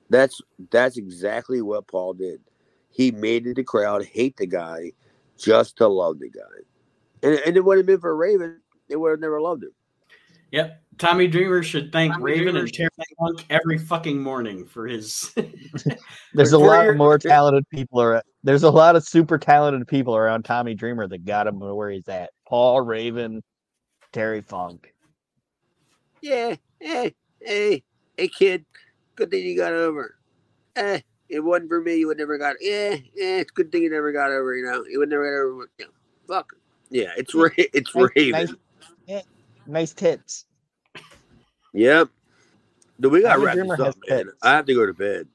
[0.10, 0.42] That's
[0.72, 2.42] that's exactly what Paul did.
[2.90, 4.92] He made the crowd hate the guy
[5.38, 6.42] just to love the guy.
[7.24, 8.60] And, and it would have been for Raven,
[8.90, 9.72] they would have never loved him.
[10.52, 10.82] Yep.
[10.98, 15.34] Tommy Dreamer should thank Tommy Raven Dreamer and Terry Funk every fucking morning for his.
[16.34, 18.24] there's a lot more talented people around.
[18.44, 22.08] There's a lot of super talented people around Tommy Dreamer that got him where he's
[22.10, 22.32] at.
[22.46, 23.42] Paul Raven,
[24.12, 24.94] Terry Funk.
[26.22, 26.56] Yeah.
[26.80, 27.84] Hey, hey,
[28.22, 28.66] hey, kid
[29.16, 30.16] good thing you got over.
[30.76, 31.00] Eh,
[31.30, 31.96] it wasn't for me.
[31.98, 32.56] You would never got.
[32.62, 34.56] Eh, eh, it's good thing you never got over.
[34.56, 35.70] You know, you would never get over.
[35.80, 35.92] You know,
[36.28, 36.54] fuck.
[36.90, 38.58] Yeah, it's Ra- it's nice, Raven.
[39.08, 39.24] Nice,
[39.68, 40.46] nice tits.
[41.74, 42.10] Yep.
[43.00, 44.26] Do we got wrap this up, man?
[44.26, 44.38] Tits.
[44.42, 45.28] I have to go to bed.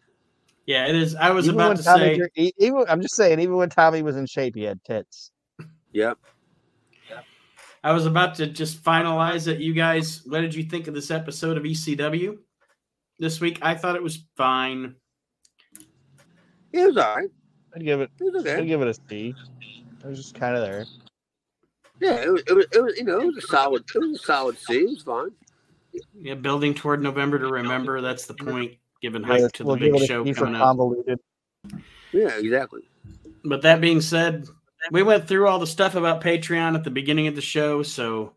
[0.66, 1.14] Yeah, it is.
[1.14, 2.52] I was even about to Tommy, say.
[2.58, 5.30] Even I'm just saying, even when Tommy was in shape, he had tits.
[5.92, 6.18] Yep.
[7.84, 9.60] I was about to just finalize it.
[9.60, 12.36] You guys, what did you think of this episode of ECW?
[13.18, 13.58] This week.
[13.62, 14.94] I thought it was fine.
[16.72, 17.30] It was all right.
[17.74, 18.10] I'd give it.
[18.20, 18.56] it okay.
[18.56, 19.34] I'd give it a C.
[20.00, 20.86] It was just kind of there.
[22.00, 22.66] Yeah, it was, it was.
[22.72, 22.98] It was.
[22.98, 23.84] You know, it was a solid.
[23.94, 24.80] It was a solid C.
[24.80, 25.30] It was fine.
[26.14, 28.00] Yeah, building toward November to remember.
[28.00, 28.72] That's the point.
[29.02, 30.76] Giving hype yeah, to we'll the big show coming up.
[32.12, 32.82] Yeah, exactly.
[33.44, 34.46] But that being said,
[34.90, 38.32] we went through all the stuff about Patreon at the beginning of the show, so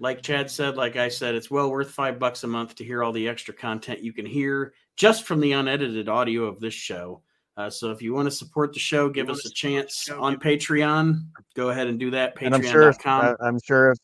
[0.00, 3.02] like Chad said, like I said, it's well worth five bucks a month to hear
[3.02, 7.22] all the extra content you can hear just from the unedited audio of this show.
[7.56, 11.26] Uh, so if you want to support the show, give us a chance on Patreon.
[11.56, 12.36] Go ahead and do that.
[12.36, 12.54] Patreon.com.
[12.60, 13.98] I'm sure, If, I'm sure if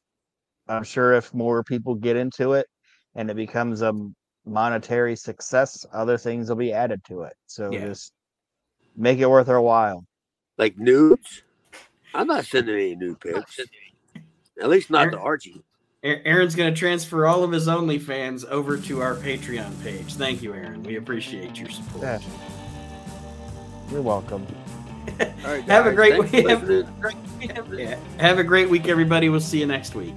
[0.68, 2.66] I'm sure if more people get into it
[3.14, 3.92] and it becomes a
[4.44, 7.34] monetary success, other things will be added to it.
[7.46, 7.86] So yeah.
[7.86, 8.12] just
[8.96, 10.04] make it worth our while.
[10.58, 11.42] Like nudes?
[12.12, 13.60] I'm not sending any nude pics.
[14.60, 15.62] At least not to Archie.
[16.04, 20.14] Aaron's going to transfer all of his OnlyFans over to our Patreon page.
[20.14, 20.82] Thank you, Aaron.
[20.82, 22.02] We appreciate your support.
[22.02, 22.20] Yeah.
[23.90, 24.46] You're welcome.
[25.66, 26.46] have a great week.
[26.46, 26.68] Have,
[27.72, 27.98] yeah.
[28.18, 29.30] have a great week, everybody.
[29.30, 30.14] We'll see you next week.